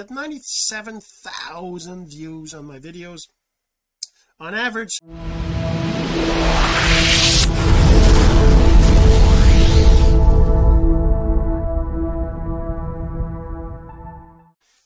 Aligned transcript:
At 0.00 0.10
97,000 0.10 2.08
views 2.08 2.54
on 2.54 2.64
my 2.64 2.78
videos 2.78 3.28
on 4.40 4.54
average 4.54 4.98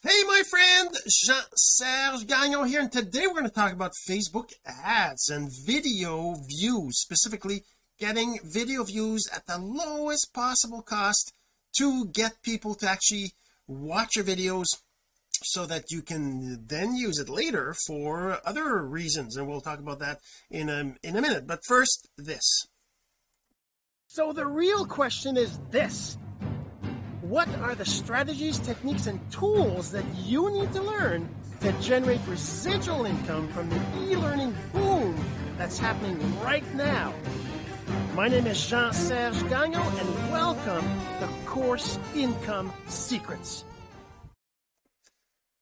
Hey 0.03 0.23
my 0.27 0.43
friend 0.51 0.91
Jean-Serge 1.07 2.27
Gagnon 2.27 2.67
here 2.67 2.81
and 2.81 2.91
today 2.91 3.29
we're 3.29 3.35
going 3.35 3.45
to 3.45 3.51
talk 3.51 3.73
about 3.73 3.93
Facebook 4.11 4.53
ads 4.67 5.29
and 5.29 5.49
video 5.65 6.35
views 6.49 6.99
specifically 6.99 7.63
getting 8.01 8.41
video 8.43 8.83
views 8.83 9.29
at 9.33 9.47
the 9.47 9.59
lowest 9.59 10.35
possible 10.35 10.83
cost 10.83 11.33
to 11.77 12.07
get 12.07 12.43
people 12.43 12.75
to 12.75 12.91
actually 12.91 13.31
watch 13.69 14.17
your 14.17 14.25
videos 14.25 14.67
so 15.43 15.67
that 15.67 15.91
you 15.91 16.03
can 16.03 16.65
then 16.67 16.95
use 16.95 17.19
it 17.19 17.29
later 17.29 17.75
for 17.87 18.39
other 18.45 18.83
reasons 18.83 19.37
and 19.37 19.49
we'll 19.49 19.61
talk 19.61 19.79
about 19.79 19.99
that 19.99 20.21
in 20.51 20.69
a 20.69 20.95
in 21.03 21.17
a 21.17 21.21
minute. 21.21 21.47
But 21.47 21.65
first 21.65 22.09
this. 22.17 22.67
So 24.07 24.33
the 24.33 24.47
real 24.47 24.87
question 24.87 25.37
is 25.37 25.59
this. 25.71 26.19
What 27.23 27.49
are 27.61 27.75
the 27.75 27.85
strategies 27.85 28.59
techniques 28.59 29.07
and 29.07 29.19
tools 29.33 29.91
that 29.91 30.05
you 30.23 30.53
need 30.53 30.73
to 30.75 30.83
learn 30.83 31.29
to 31.61 31.73
generate 31.81 32.21
residual 32.29 33.07
income 33.07 33.49
from 33.49 33.71
the 33.71 33.81
e-learning 34.03 34.55
boom 34.73 35.19
that's 35.57 35.79
happening 35.79 36.19
right 36.41 36.65
now? 36.75 37.13
My 38.15 38.29
name 38.29 38.47
is 38.47 38.65
Jean-Serge 38.67 39.49
Gagnon 39.49 39.81
and 39.81 40.31
welcome 40.31 40.85
to 41.21 41.29
Course 41.47 41.99
Income 42.15 42.73
Secrets 42.87 43.65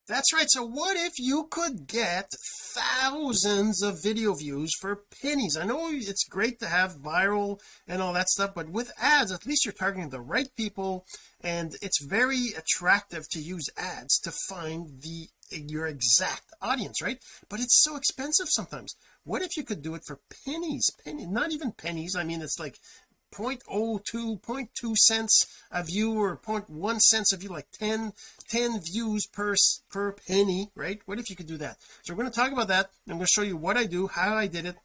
that's 0.09 0.33
right. 0.33 0.51
So 0.51 0.65
what 0.65 0.97
if 0.97 1.12
you 1.19 1.47
could 1.51 1.87
get 1.87 2.29
thousands 2.74 3.83
of 3.83 4.03
video 4.03 4.34
views 4.34 4.72
for 4.81 5.03
pennies? 5.22 5.56
I 5.56 5.64
know 5.64 5.91
it's 5.92 6.25
great 6.25 6.58
to 6.61 6.67
have 6.67 6.97
viral 6.97 7.61
and 7.86 8.03
all 8.03 8.12
that 8.14 8.28
stuff 8.28 8.53
but 8.55 8.69
with 8.69 8.91
ads 8.98 9.30
at 9.33 9.47
least 9.47 9.64
you're 9.64 9.73
targeting 9.73 10.11
the 10.11 10.20
right 10.20 10.48
people 10.56 11.05
and 11.42 11.73
it's 11.80 12.05
very 12.05 12.48
attractive 12.56 13.28
to 13.30 13.41
use 13.41 13.69
ads 13.77 14.19
to 14.20 14.33
find 14.48 15.03
the 15.03 15.28
your 15.50 15.86
exact 15.86 16.50
audience 16.61 17.03
right? 17.03 17.19
But 17.48 17.61
it's 17.61 17.83
so 17.83 17.97
expensive 17.97 18.48
sometimes. 18.48 18.95
What 19.25 19.42
if 19.42 19.56
you 19.56 19.62
could 19.62 19.83
do 19.83 19.95
it 19.95 20.03
for 20.06 20.19
pennies? 20.45 20.91
Penny 21.05 21.27
not 21.27 21.53
even 21.53 21.73
pennies. 21.73 22.17
I 22.17 22.25
mean 22.25 22.42
it's 22.42 22.58
like 22.58 22.78
0.02 23.33 24.41
0.2 24.41 24.97
cents 24.97 25.47
a 25.70 25.83
view 25.83 26.20
or 26.20 26.36
0.1 26.36 27.00
cents 27.00 27.33
a 27.33 27.36
view 27.36 27.48
like 27.48 27.70
10 27.72 28.12
10 28.48 28.80
views 28.80 29.27
per 29.27 29.55
per 29.91 30.12
penny 30.12 30.70
right? 30.74 31.00
What 31.06 31.19
if 31.19 31.30
you 31.30 31.36
could 31.36 31.47
do 31.47 31.56
that? 31.58 31.78
So 32.02 32.12
we're 32.12 32.22
going 32.22 32.30
to 32.30 32.39
talk 32.39 32.52
about 32.52 32.69
that 32.69 32.91
I'm 33.08 33.16
going 33.16 33.27
to 33.27 33.27
show 33.27 33.42
you 33.42 33.56
what 33.56 33.77
I 33.77 33.84
do 33.84 34.06
how 34.06 34.34
I 34.34 34.47
did 34.47 34.66
it 34.66 34.77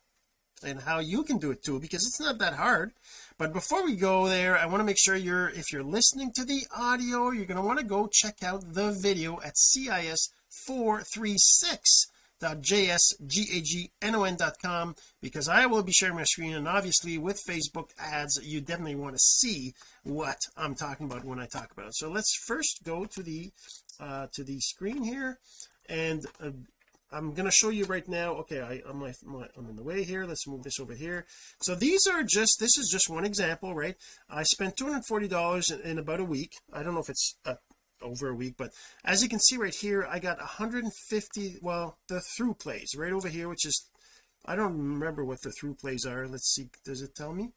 and 0.64 0.82
how 0.82 1.00
you 1.00 1.24
can 1.24 1.38
do 1.38 1.52
it 1.52 1.64
too 1.64 1.80
because 1.80 2.06
it's 2.08 2.20
not 2.20 2.40
that 2.40 2.56
hard. 2.56 2.94
But 3.38 3.54
before 3.54 3.86
we 3.86 3.96
go 3.96 4.28
there 4.28 4.58
I 4.58 4.66
want 4.66 4.80
to 4.80 4.86
make 4.86 5.00
sure 5.00 5.16
you're 5.16 5.50
if 5.50 5.72
you're 5.72 5.84
listening 5.84 6.32
to 6.36 6.46
the 6.46 6.66
audio 6.76 7.32
you're 7.32 7.46
going 7.46 7.62
to 7.62 7.68
want 7.68 7.80
to 7.80 7.86
go 7.86 8.10
check 8.12 8.44
out 8.44 8.74
the 8.74 8.92
video 8.92 9.40
at 9.42 9.58
CIS 9.58 10.30
436 10.50 12.08
jsgagnon.com 12.42 13.36
because 15.22 15.50
I 15.50 15.66
will 15.66 15.84
be 15.84 15.92
sharing 15.92 16.16
my 16.16 16.24
screen 16.24 16.54
and 16.56 16.68
obviously 16.68 17.18
with 17.18 17.42
Facebook 17.48 17.90
ads 17.98 18.40
you 18.44 18.62
definitely 18.62 18.96
want 18.96 19.16
to 19.16 19.20
see 19.20 19.74
what 20.04 20.38
I'm 20.56 20.76
talking 20.76 21.08
about 21.08 21.26
when 21.26 21.40
I 21.40 21.48
talk 21.48 21.72
about 21.72 21.88
it. 21.88 21.96
So 21.96 22.10
let's 22.10 22.36
first 22.46 22.82
go 22.84 23.06
to 23.06 23.24
the 23.24 23.52
uh 24.00 24.28
to 24.34 24.44
the 24.44 24.60
screen 24.60 25.04
here 25.04 25.40
and 25.90 26.26
uh, 26.44 26.52
I'm 27.10 27.34
going 27.34 27.46
to 27.46 27.52
show 27.52 27.70
you 27.70 27.86
right 27.86 28.06
now. 28.08 28.34
Okay 28.34 28.60
I, 28.62 28.82
am 28.90 29.00
my, 29.00 29.14
my, 29.24 29.48
I'm 29.58 29.70
in 29.70 29.78
the 29.78 29.84
way 29.84 30.04
here. 30.04 30.26
Let's 30.26 30.46
move 30.46 30.64
this 30.64 30.80
over 30.80 30.94
here. 30.94 31.26
So 31.62 31.74
these 31.74 32.06
are 32.06 32.22
just 32.24 32.60
this 32.60 32.78
is 32.78 32.90
just 32.92 33.10
one 33.10 33.26
example 33.26 33.74
right? 33.74 33.96
I 34.30 34.44
spent 34.44 34.76
$240 34.76 35.72
in, 35.72 35.82
in 35.90 35.98
about 35.98 36.20
a 36.20 36.26
week. 36.26 36.52
I 36.72 36.84
don't 36.84 36.94
know 36.94 37.02
if 37.02 37.10
it's 37.10 37.36
a 37.46 37.58
over 38.02 38.30
a 38.30 38.36
week 38.36 38.56
but 38.58 38.72
as 39.04 39.24
you 39.24 39.30
can 39.30 39.40
see 39.40 39.58
right 39.58 39.76
here 39.76 40.08
I 40.10 40.20
got 40.20 40.38
150 40.38 41.58
well 41.62 41.98
the 42.08 42.22
through 42.22 42.56
plays 42.56 42.96
right 42.98 43.14
over 43.14 43.28
here 43.28 43.50
which 43.50 43.66
is 43.66 43.88
I 44.48 44.56
don't 44.56 44.78
remember 44.78 45.26
what 45.26 45.42
the 45.42 45.52
through 45.52 45.76
plays 45.76 46.06
are. 46.06 46.26
Let's 46.26 46.54
see 46.54 46.70
does 46.86 47.02
it 47.02 47.16
tell 47.16 47.34
me? 47.34 47.52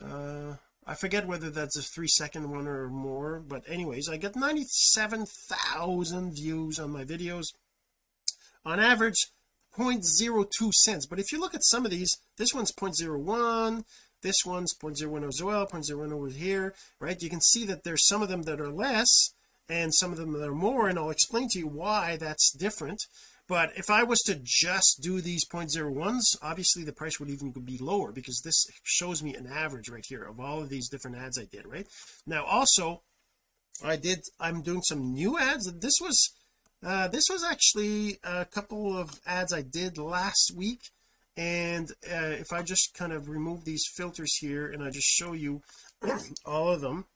Uh 0.00 0.56
I 0.86 0.94
forget 0.94 1.26
whether 1.26 1.48
that's 1.48 1.78
a 1.78 1.82
three 1.82 2.08
second 2.08 2.50
one 2.50 2.68
or 2.68 2.88
more 2.88 3.40
but 3.40 3.62
anyways 3.66 4.08
I 4.10 4.18
get 4.18 4.36
97,000 4.36 6.34
views 6.34 6.78
on 6.78 6.90
my 6.90 7.04
videos. 7.04 7.46
On 8.66 8.78
average 8.78 9.30
0.02 9.76 10.72
cents. 10.72 11.06
But 11.06 11.18
if 11.18 11.32
you 11.32 11.40
look 11.40 11.54
at 11.54 11.64
some 11.64 11.86
of 11.86 11.90
these 11.90 12.14
this 12.36 12.52
one's 12.52 12.72
0.01 12.72 13.84
this 14.20 14.44
one's 14.44 14.74
0.01 14.74 15.26
as 15.26 15.42
well 15.42 15.66
0.01 15.66 16.12
over 16.12 16.28
here 16.28 16.74
right? 17.00 17.22
You 17.22 17.30
can 17.30 17.40
see 17.40 17.64
that 17.64 17.84
there's 17.84 18.06
some 18.06 18.20
of 18.20 18.28
them 18.28 18.42
that 18.42 18.60
are 18.60 18.70
less 18.70 19.32
and 19.68 19.94
some 19.94 20.12
of 20.12 20.18
them 20.18 20.36
are 20.36 20.54
more 20.54 20.88
and 20.88 20.98
I'll 20.98 21.10
explain 21.10 21.48
to 21.50 21.58
you 21.58 21.66
why 21.66 22.16
that's 22.16 22.52
different. 22.52 23.00
But 23.46 23.76
if 23.76 23.90
I 23.90 24.04
was 24.04 24.20
to 24.22 24.40
just 24.42 25.00
do 25.02 25.20
these 25.20 25.46
0.01s 25.46 26.22
obviously 26.42 26.84
the 26.84 26.92
price 26.92 27.18
would 27.18 27.30
even 27.30 27.50
be 27.50 27.78
lower 27.78 28.12
because 28.12 28.40
this 28.44 28.64
shows 28.82 29.22
me 29.22 29.34
an 29.34 29.46
average 29.46 29.88
right 29.88 30.04
here 30.06 30.24
of 30.24 30.40
all 30.40 30.62
of 30.62 30.68
these 30.68 30.88
different 30.88 31.16
ads 31.16 31.38
I 31.38 31.44
did 31.44 31.66
right? 31.66 31.86
Now 32.26 32.44
also 32.44 33.02
I 33.84 33.96
did 33.96 34.20
I'm 34.40 34.62
doing 34.62 34.82
some 34.82 35.12
new 35.12 35.38
ads. 35.38 35.70
This 35.80 35.94
was 36.00 36.32
uh 36.82 37.08
this 37.08 37.24
was 37.30 37.44
actually 37.44 38.18
a 38.22 38.44
couple 38.44 38.96
of 38.96 39.20
ads 39.26 39.52
I 39.52 39.62
did 39.62 39.98
last 39.98 40.52
week. 40.56 40.80
And 41.36 41.90
uh, 42.08 42.36
if 42.38 42.52
I 42.52 42.62
just 42.62 42.94
kind 42.94 43.12
of 43.12 43.28
remove 43.28 43.64
these 43.64 43.82
filters 43.96 44.36
here 44.36 44.70
and 44.70 44.84
I 44.84 44.90
just 44.90 45.08
show 45.08 45.32
you 45.32 45.62
all 46.46 46.68
of 46.72 46.80
them 46.80 47.06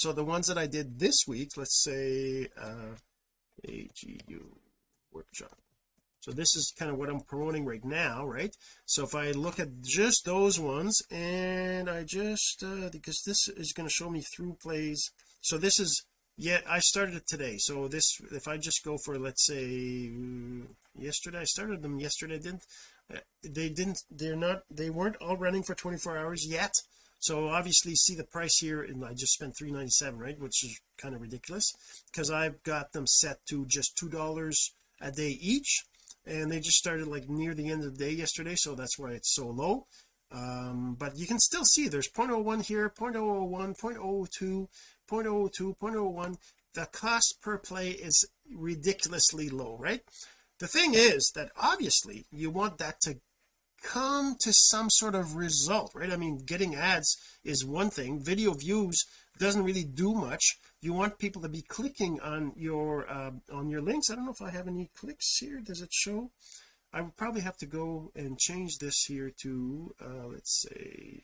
so 0.00 0.14
the 0.14 0.24
ones 0.24 0.46
that 0.46 0.56
I 0.56 0.66
did 0.66 0.98
this 0.98 1.26
week 1.28 1.50
let's 1.58 1.82
say 1.84 2.48
uh 2.58 2.94
AGU 3.68 4.44
workshop. 5.12 5.58
So 6.20 6.32
this 6.32 6.56
is 6.56 6.72
kind 6.78 6.90
of 6.90 6.96
what 6.96 7.10
I'm 7.10 7.20
promoting 7.20 7.66
right 7.66 7.84
now 7.84 8.26
right? 8.26 8.56
So 8.86 9.04
if 9.04 9.14
I 9.14 9.32
look 9.32 9.60
at 9.60 9.82
just 9.82 10.24
those 10.24 10.58
ones 10.58 11.02
and 11.10 11.90
I 11.90 12.04
just 12.04 12.64
uh 12.64 12.88
because 12.90 13.20
this 13.26 13.46
is 13.48 13.74
going 13.74 13.86
to 13.86 13.94
show 13.94 14.08
me 14.08 14.22
through 14.22 14.56
plays. 14.62 15.10
So 15.42 15.58
this 15.58 15.78
is 15.78 16.02
yeah 16.38 16.60
I 16.66 16.78
started 16.78 17.16
it 17.16 17.26
today. 17.26 17.56
So 17.58 17.86
this 17.86 18.06
if 18.32 18.48
I 18.48 18.56
just 18.56 18.82
go 18.82 18.96
for 19.04 19.18
let's 19.18 19.44
say 19.44 20.10
yesterday 20.98 21.40
I 21.40 21.44
started 21.44 21.82
them 21.82 22.00
yesterday 22.00 22.38
didn't 22.38 22.64
uh, 23.14 23.18
they 23.44 23.68
didn't 23.68 23.98
they're 24.10 24.42
not 24.48 24.62
they 24.70 24.88
weren't 24.88 25.16
all 25.16 25.36
running 25.36 25.62
for 25.62 25.74
24 25.74 26.16
hours 26.16 26.46
yet 26.48 26.72
so 27.20 27.48
obviously 27.48 27.94
see 27.94 28.14
the 28.14 28.24
price 28.24 28.58
here 28.58 28.82
and 28.82 29.04
I 29.04 29.12
just 29.12 29.34
spent 29.34 29.54
397 29.58 30.18
right? 30.18 30.40
Which 30.40 30.64
is 30.64 30.80
kind 30.98 31.14
of 31.14 31.20
ridiculous 31.20 31.70
because 32.10 32.30
I've 32.30 32.62
got 32.62 32.92
them 32.92 33.06
set 33.06 33.38
to 33.50 33.66
just 33.66 33.96
two 33.96 34.08
dollars 34.08 34.72
a 35.00 35.12
day 35.12 35.38
each 35.40 35.84
and 36.26 36.50
they 36.50 36.58
just 36.58 36.78
started 36.78 37.06
like 37.06 37.28
near 37.28 37.54
the 37.54 37.70
end 37.70 37.84
of 37.84 37.96
the 37.96 38.04
day 38.04 38.12
yesterday 38.12 38.54
so 38.56 38.74
that's 38.74 38.98
why 38.98 39.10
it's 39.10 39.34
so 39.34 39.48
low. 39.48 39.86
Um, 40.32 40.96
but 40.98 41.16
you 41.16 41.26
can 41.26 41.38
still 41.38 41.64
see 41.64 41.88
there's 41.88 42.08
0.01 42.08 42.64
here 42.64 42.88
0.001 42.88 43.76
0.02 43.76 44.68
0.02 45.10 45.74
0.01 45.76 46.36
the 46.72 46.86
cost 46.92 47.36
per 47.42 47.58
play 47.58 47.90
is 47.90 48.28
ridiculously 48.54 49.48
low 49.48 49.76
right? 49.78 50.02
The 50.58 50.68
thing 50.68 50.94
is 50.94 51.32
that 51.34 51.50
obviously 51.60 52.26
you 52.30 52.50
want 52.50 52.78
that 52.78 53.00
to 53.02 53.18
come 53.82 54.36
to 54.40 54.52
some 54.52 54.88
sort 54.90 55.14
of 55.14 55.36
result 55.36 55.92
right? 55.94 56.12
I 56.12 56.16
mean 56.16 56.44
getting 56.46 56.74
ads 56.74 57.16
is 57.44 57.64
one 57.64 57.90
thing. 57.90 58.22
Video 58.22 58.52
views 58.54 59.04
doesn't 59.38 59.64
really 59.64 59.84
do 59.84 60.14
much. 60.14 60.44
You 60.82 60.92
want 60.92 61.18
people 61.18 61.42
to 61.42 61.48
be 61.48 61.62
clicking 61.62 62.20
on 62.20 62.52
your 62.56 63.10
uh, 63.10 63.32
on 63.52 63.68
your 63.70 63.82
links. 63.82 64.10
I 64.10 64.14
don't 64.14 64.26
know 64.26 64.32
if 64.32 64.42
I 64.42 64.50
have 64.50 64.68
any 64.68 64.90
clicks 64.96 65.38
here. 65.38 65.60
Does 65.60 65.80
it 65.80 65.92
show? 65.92 66.30
I 66.92 67.00
would 67.02 67.16
probably 67.16 67.40
have 67.42 67.56
to 67.58 67.66
go 67.66 68.10
and 68.14 68.38
change 68.38 68.78
this 68.78 69.04
here 69.06 69.30
to 69.42 69.94
uh, 70.00 70.26
let's 70.26 70.62
say 70.62 71.22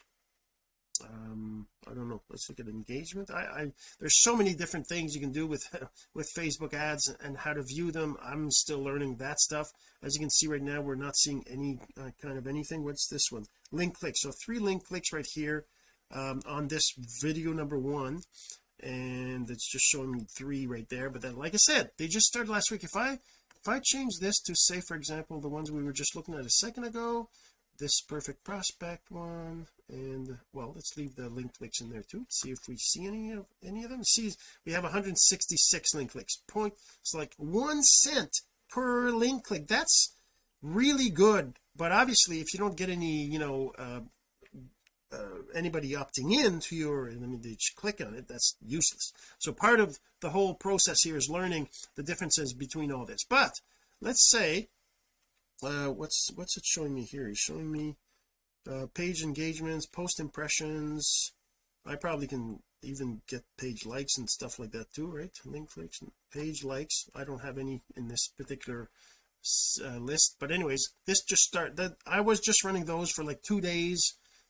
um 1.04 1.66
I 1.88 1.94
don't 1.94 2.08
know. 2.08 2.22
Let's 2.28 2.48
look 2.48 2.60
at 2.60 2.66
engagement. 2.66 3.30
I, 3.30 3.40
I 3.40 3.72
there's 4.00 4.22
so 4.22 4.36
many 4.36 4.54
different 4.54 4.86
things 4.88 5.14
you 5.14 5.20
can 5.20 5.32
do 5.32 5.46
with 5.46 5.62
with 6.14 6.28
Facebook 6.36 6.74
ads 6.74 7.14
and 7.20 7.38
how 7.38 7.52
to 7.52 7.62
view 7.62 7.92
them. 7.92 8.16
I'm 8.22 8.50
still 8.50 8.82
learning 8.82 9.16
that 9.16 9.38
stuff. 9.40 9.68
As 10.02 10.14
you 10.14 10.20
can 10.20 10.30
see 10.30 10.48
right 10.48 10.62
now 10.62 10.80
we're 10.80 10.94
not 10.94 11.16
seeing 11.16 11.44
any 11.50 11.78
uh, 11.98 12.10
kind 12.20 12.38
of 12.38 12.46
anything. 12.46 12.84
What's 12.84 13.08
this 13.08 13.30
one? 13.30 13.44
Link 13.72 13.98
clicks. 13.98 14.22
So 14.22 14.32
three 14.44 14.58
link 14.58 14.84
clicks 14.84 15.12
right 15.12 15.26
here 15.34 15.64
um, 16.12 16.40
on 16.46 16.68
this 16.68 16.92
video 17.22 17.52
number 17.52 17.78
one. 17.78 18.22
And 18.80 19.48
it's 19.50 19.70
just 19.70 19.86
showing 19.86 20.12
me 20.12 20.26
three 20.36 20.66
right 20.66 20.88
there. 20.90 21.08
But 21.08 21.22
then 21.22 21.36
like 21.36 21.54
I 21.54 21.58
said 21.58 21.90
they 21.98 22.06
just 22.06 22.26
started 22.26 22.50
last 22.50 22.70
week. 22.70 22.84
If 22.84 22.96
I 22.96 23.12
if 23.12 23.68
I 23.68 23.80
change 23.82 24.18
this 24.20 24.40
to 24.42 24.54
say 24.54 24.80
for 24.86 24.96
example 24.96 25.40
the 25.40 25.48
ones 25.48 25.70
we 25.70 25.82
were 25.82 25.92
just 25.92 26.14
looking 26.14 26.34
at 26.34 26.44
a 26.44 26.50
second 26.50 26.84
ago 26.84 27.28
this 27.78 28.00
perfect 28.02 28.44
prospect 28.44 29.10
one 29.10 29.66
and 29.88 30.38
well 30.52 30.72
let's 30.74 30.96
leave 30.96 31.14
the 31.14 31.28
link 31.28 31.56
clicks 31.56 31.80
in 31.80 31.90
there 31.90 32.02
too 32.02 32.26
see 32.28 32.50
if 32.50 32.58
we 32.68 32.76
see 32.76 33.06
any 33.06 33.32
of 33.32 33.46
any 33.62 33.84
of 33.84 33.90
them. 33.90 34.02
See 34.04 34.32
we 34.64 34.72
have 34.72 34.82
166 34.82 35.94
link 35.94 36.12
clicks. 36.12 36.38
Point 36.48 36.74
it's 37.00 37.14
like 37.14 37.34
one 37.36 37.82
cent 37.82 38.30
per 38.70 39.10
link 39.10 39.44
click. 39.44 39.66
That's 39.66 40.14
really 40.62 41.10
good. 41.10 41.54
But 41.76 41.92
obviously 41.92 42.40
if 42.40 42.52
you 42.52 42.58
don't 42.58 42.76
get 42.76 42.90
any 42.90 43.24
you 43.24 43.38
know 43.38 43.72
uh, 43.78 44.00
uh, 45.12 45.42
anybody 45.54 45.92
opting 45.92 46.32
in 46.32 46.60
to 46.60 46.76
your 46.76 47.10
I 47.10 47.14
mean 47.14 47.40
just 47.42 47.76
click 47.76 48.00
on 48.04 48.14
it 48.14 48.28
that's 48.28 48.56
useless. 48.64 49.12
So 49.38 49.52
part 49.52 49.80
of 49.80 49.98
the 50.20 50.30
whole 50.30 50.54
process 50.54 51.02
here 51.02 51.16
is 51.16 51.28
learning 51.30 51.68
the 51.94 52.02
differences 52.02 52.52
between 52.52 52.92
all 52.92 53.06
this. 53.06 53.24
But 53.28 53.52
let's 54.00 54.28
say 54.28 54.68
uh 55.62 55.86
what's 55.86 56.30
what's 56.34 56.56
it 56.56 56.64
showing 56.64 56.94
me 56.94 57.04
here? 57.04 57.28
He's 57.28 57.38
showing 57.38 57.70
me 57.70 57.96
uh 58.70 58.86
page 58.94 59.22
engagements 59.22 59.86
post 59.86 60.20
impressions. 60.20 61.32
I 61.84 61.94
probably 61.94 62.26
can 62.26 62.60
even 62.82 63.22
get 63.28 63.44
page 63.58 63.86
likes 63.86 64.18
and 64.18 64.28
stuff 64.28 64.58
like 64.58 64.72
that 64.72 64.92
too 64.94 65.06
right? 65.06 65.30
Link 65.44 65.70
clicks 65.70 66.00
and 66.00 66.12
page 66.32 66.64
likes. 66.64 67.04
I 67.14 67.24
don't 67.24 67.44
have 67.44 67.58
any 67.58 67.82
in 67.96 68.08
this 68.08 68.28
particular 68.36 68.88
uh, 69.84 69.98
list. 69.98 70.36
But 70.38 70.50
anyways 70.50 70.82
this 71.06 71.22
just 71.22 71.42
start 71.42 71.76
that 71.76 71.96
I 72.06 72.20
was 72.20 72.40
just 72.40 72.64
running 72.64 72.84
those 72.84 73.10
for 73.10 73.24
like 73.24 73.42
two 73.42 73.60
days 73.60 74.02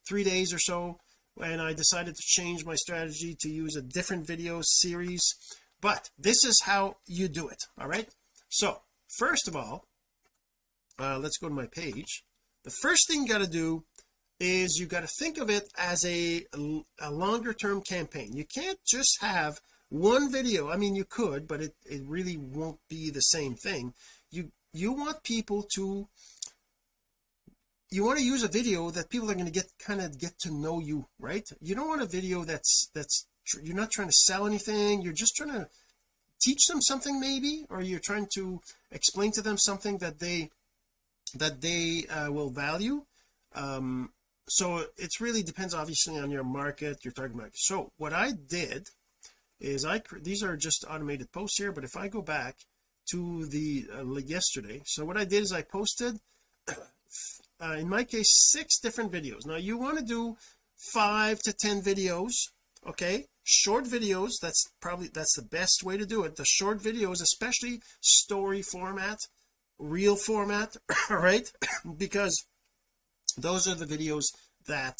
three 0.08 0.24
days 0.24 0.52
or 0.52 0.58
so 0.58 0.98
and 1.40 1.60
I 1.60 1.74
decided 1.74 2.14
to 2.14 2.22
change 2.22 2.64
my 2.64 2.76
strategy 2.76 3.36
to 3.40 3.48
use 3.50 3.76
a 3.76 3.82
different 3.82 4.26
video 4.26 4.60
series. 4.62 5.22
But 5.80 6.08
this 6.18 6.44
is 6.44 6.62
how 6.64 6.96
you 7.06 7.28
do 7.28 7.48
it 7.48 7.62
all 7.78 7.88
right? 7.88 8.08
So 8.48 8.82
first 9.18 9.48
of 9.48 9.56
all 9.56 9.86
uh, 10.98 11.18
let's 11.18 11.36
go 11.36 11.48
to 11.48 11.54
my 11.54 11.66
page. 11.66 12.24
The 12.64 12.70
first 12.82 13.06
thing 13.06 13.22
you 13.22 13.28
got 13.28 13.38
to 13.38 13.46
do 13.46 13.84
is 14.38 14.76
you 14.78 14.86
got 14.86 15.00
to 15.00 15.08
think 15.18 15.38
of 15.38 15.48
it 15.50 15.68
as 15.78 16.04
a 16.04 16.44
a 17.00 17.10
longer 17.10 17.54
term 17.54 17.80
campaign. 17.80 18.36
You 18.36 18.44
can't 18.44 18.78
just 18.86 19.18
have 19.20 19.60
one 19.88 20.30
video. 20.30 20.70
I 20.70 20.76
mean 20.76 20.94
you 20.94 21.04
could 21.04 21.48
but 21.48 21.60
it, 21.62 21.74
it 21.84 22.02
really 22.06 22.36
won't 22.36 22.78
be 22.88 23.10
the 23.10 23.20
same 23.20 23.54
thing. 23.54 23.94
You 24.30 24.50
you 24.72 24.92
want 24.92 25.22
people 25.22 25.66
to 25.74 26.08
you 27.90 28.04
want 28.04 28.18
to 28.18 28.24
use 28.24 28.42
a 28.42 28.48
video 28.48 28.90
that 28.90 29.08
people 29.08 29.30
are 29.30 29.34
going 29.34 29.46
to 29.46 29.52
get 29.52 29.72
kind 29.78 30.00
of 30.00 30.18
get 30.18 30.38
to 30.40 30.50
know 30.52 30.80
you 30.80 31.06
right? 31.18 31.48
You 31.60 31.74
don't 31.74 31.88
want 31.88 32.02
a 32.02 32.06
video 32.06 32.44
that's 32.44 32.90
that's 32.94 33.26
you're 33.62 33.76
not 33.76 33.90
trying 33.90 34.08
to 34.08 34.14
sell 34.14 34.46
anything. 34.46 35.02
You're 35.02 35.12
just 35.12 35.36
trying 35.36 35.52
to 35.52 35.68
teach 36.42 36.66
them 36.66 36.82
something 36.82 37.18
maybe 37.20 37.64
or 37.70 37.80
you're 37.80 38.00
trying 38.00 38.26
to 38.34 38.60
explain 38.90 39.32
to 39.32 39.40
them 39.40 39.56
something 39.56 39.98
that 39.98 40.18
they 40.18 40.50
that 41.34 41.62
they 41.62 42.04
uh, 42.10 42.30
will 42.30 42.50
value. 42.50 43.04
Um 43.54 44.10
so 44.48 44.84
it 44.96 45.20
really 45.20 45.42
depends 45.42 45.74
obviously 45.74 46.18
on 46.18 46.30
your 46.30 46.44
market 46.44 47.04
your 47.04 47.12
target 47.12 47.36
market. 47.36 47.56
So 47.56 47.92
what 47.96 48.12
I 48.12 48.32
did 48.32 48.88
is 49.60 49.84
I 49.84 50.02
these 50.22 50.42
are 50.42 50.56
just 50.56 50.84
automated 50.88 51.32
posts 51.32 51.58
here 51.58 51.72
but 51.72 51.84
if 51.84 51.96
I 51.96 52.08
go 52.08 52.22
back 52.22 52.56
to 53.10 53.46
the 53.46 53.86
uh, 53.92 54.04
yesterday 54.18 54.82
so 54.84 55.04
what 55.04 55.16
I 55.16 55.24
did 55.24 55.42
is 55.42 55.52
I 55.52 55.62
posted 55.62 56.18
uh, 56.68 57.76
in 57.78 57.88
my 57.88 58.04
case 58.04 58.50
six 58.52 58.78
different 58.78 59.12
videos. 59.12 59.46
Now 59.46 59.56
you 59.56 59.76
want 59.78 59.98
to 59.98 60.04
do 60.04 60.36
five 60.92 61.40
to 61.40 61.52
ten 61.52 61.80
videos 61.82 62.32
okay? 62.86 63.26
Short 63.44 63.84
videos 63.84 64.32
that's 64.40 64.70
probably 64.80 65.08
that's 65.08 65.34
the 65.36 65.42
best 65.42 65.82
way 65.82 65.96
to 65.96 66.06
do 66.06 66.22
it. 66.22 66.36
The 66.36 66.44
short 66.44 66.80
videos 66.80 67.22
especially 67.22 67.80
story 68.00 68.62
format 68.62 69.18
reel 69.78 70.16
format 70.16 70.76
right? 71.10 71.50
Because 71.96 72.44
those 73.36 73.68
are 73.68 73.74
the 73.74 73.86
videos 73.86 74.26
that 74.66 74.96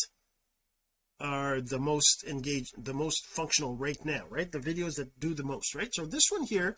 are 1.18 1.60
the 1.60 1.78
most 1.78 2.24
engaged 2.24 2.72
the 2.84 2.92
most 2.92 3.24
functional 3.26 3.74
right 3.74 4.04
now 4.04 4.24
right? 4.28 4.52
The 4.52 4.58
videos 4.58 4.96
that 4.96 5.18
do 5.18 5.34
the 5.34 5.44
most 5.44 5.74
right? 5.74 5.92
So 5.92 6.04
this 6.04 6.30
one 6.30 6.44
here 6.44 6.76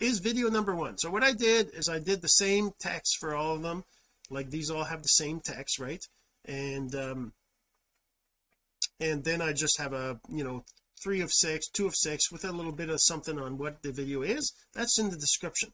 is 0.00 0.18
video 0.18 0.50
number 0.50 0.74
one. 0.74 0.98
So 0.98 1.10
what 1.10 1.22
I 1.22 1.32
did 1.32 1.70
is 1.72 1.88
I 1.88 1.98
did 1.98 2.20
the 2.20 2.28
same 2.28 2.72
text 2.80 3.16
for 3.18 3.34
all 3.34 3.54
of 3.54 3.62
them. 3.62 3.84
Like 4.28 4.50
these 4.50 4.70
all 4.70 4.84
have 4.84 5.02
the 5.02 5.08
same 5.08 5.40
text 5.40 5.78
right? 5.78 6.04
And 6.44 6.94
um 6.94 7.32
and 8.98 9.24
then 9.24 9.40
I 9.40 9.52
just 9.52 9.78
have 9.78 9.92
a 9.92 10.18
you 10.28 10.42
know 10.42 10.64
three 11.02 11.20
of 11.20 11.32
six 11.32 11.68
two 11.68 11.86
of 11.86 11.94
six 11.94 12.32
with 12.32 12.44
a 12.44 12.52
little 12.52 12.72
bit 12.72 12.90
of 12.90 13.00
something 13.00 13.38
on 13.38 13.56
what 13.58 13.82
the 13.82 13.92
video 13.92 14.22
is. 14.22 14.52
That's 14.74 14.98
in 14.98 15.10
the 15.10 15.16
description 15.16 15.72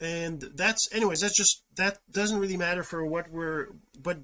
and 0.00 0.40
that's 0.54 0.88
anyways 0.92 1.20
that's 1.20 1.36
just 1.36 1.62
that 1.76 1.98
doesn't 2.10 2.38
really 2.38 2.56
matter 2.56 2.82
for 2.82 3.04
what 3.04 3.30
we're 3.30 3.68
but 4.02 4.18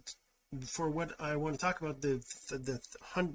for 0.67 0.89
what 0.89 1.13
I 1.21 1.37
want 1.37 1.55
to 1.55 1.61
talk 1.61 1.81
about 1.81 2.01
the 2.01 2.23
the, 2.49 2.59
the, 2.59 2.81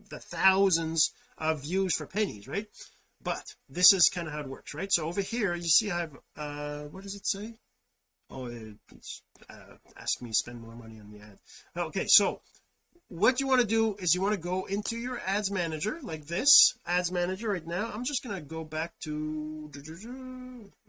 the 0.09 0.19
thousands 0.19 1.11
of 1.37 1.61
views 1.61 1.95
for 1.95 2.07
pennies 2.07 2.47
right? 2.47 2.67
But 3.23 3.43
this 3.69 3.93
is 3.93 4.09
kind 4.13 4.27
of 4.27 4.33
how 4.33 4.39
it 4.41 4.47
works 4.47 4.73
right? 4.73 4.91
So 4.91 5.07
over 5.07 5.21
here 5.21 5.53
you 5.53 5.67
see 5.67 5.91
I 5.91 5.99
have 5.99 6.17
uh 6.35 6.83
what 6.85 7.03
does 7.03 7.15
it 7.15 7.27
say? 7.27 7.59
Oh 8.29 8.45
it's 8.45 9.21
uh, 9.49 9.75
ask 9.97 10.21
me 10.21 10.31
spend 10.33 10.61
more 10.61 10.75
money 10.75 10.99
on 10.99 11.11
the 11.11 11.19
ad. 11.19 11.37
Okay 11.77 12.05
so 12.07 12.41
what 13.11 13.41
you 13.41 13.47
want 13.47 13.59
to 13.59 13.67
do 13.67 13.97
is 13.99 14.15
you 14.15 14.21
want 14.21 14.33
to 14.33 14.39
go 14.39 14.63
into 14.67 14.95
your 14.95 15.19
ads 15.27 15.51
manager 15.51 15.99
like 16.01 16.27
this 16.27 16.47
ads 16.87 17.11
manager 17.11 17.49
right 17.49 17.67
now. 17.67 17.91
I'm 17.93 18.05
just 18.05 18.23
going 18.23 18.37
to 18.37 18.41
go 18.41 18.63
back 18.63 18.93
to 19.03 19.69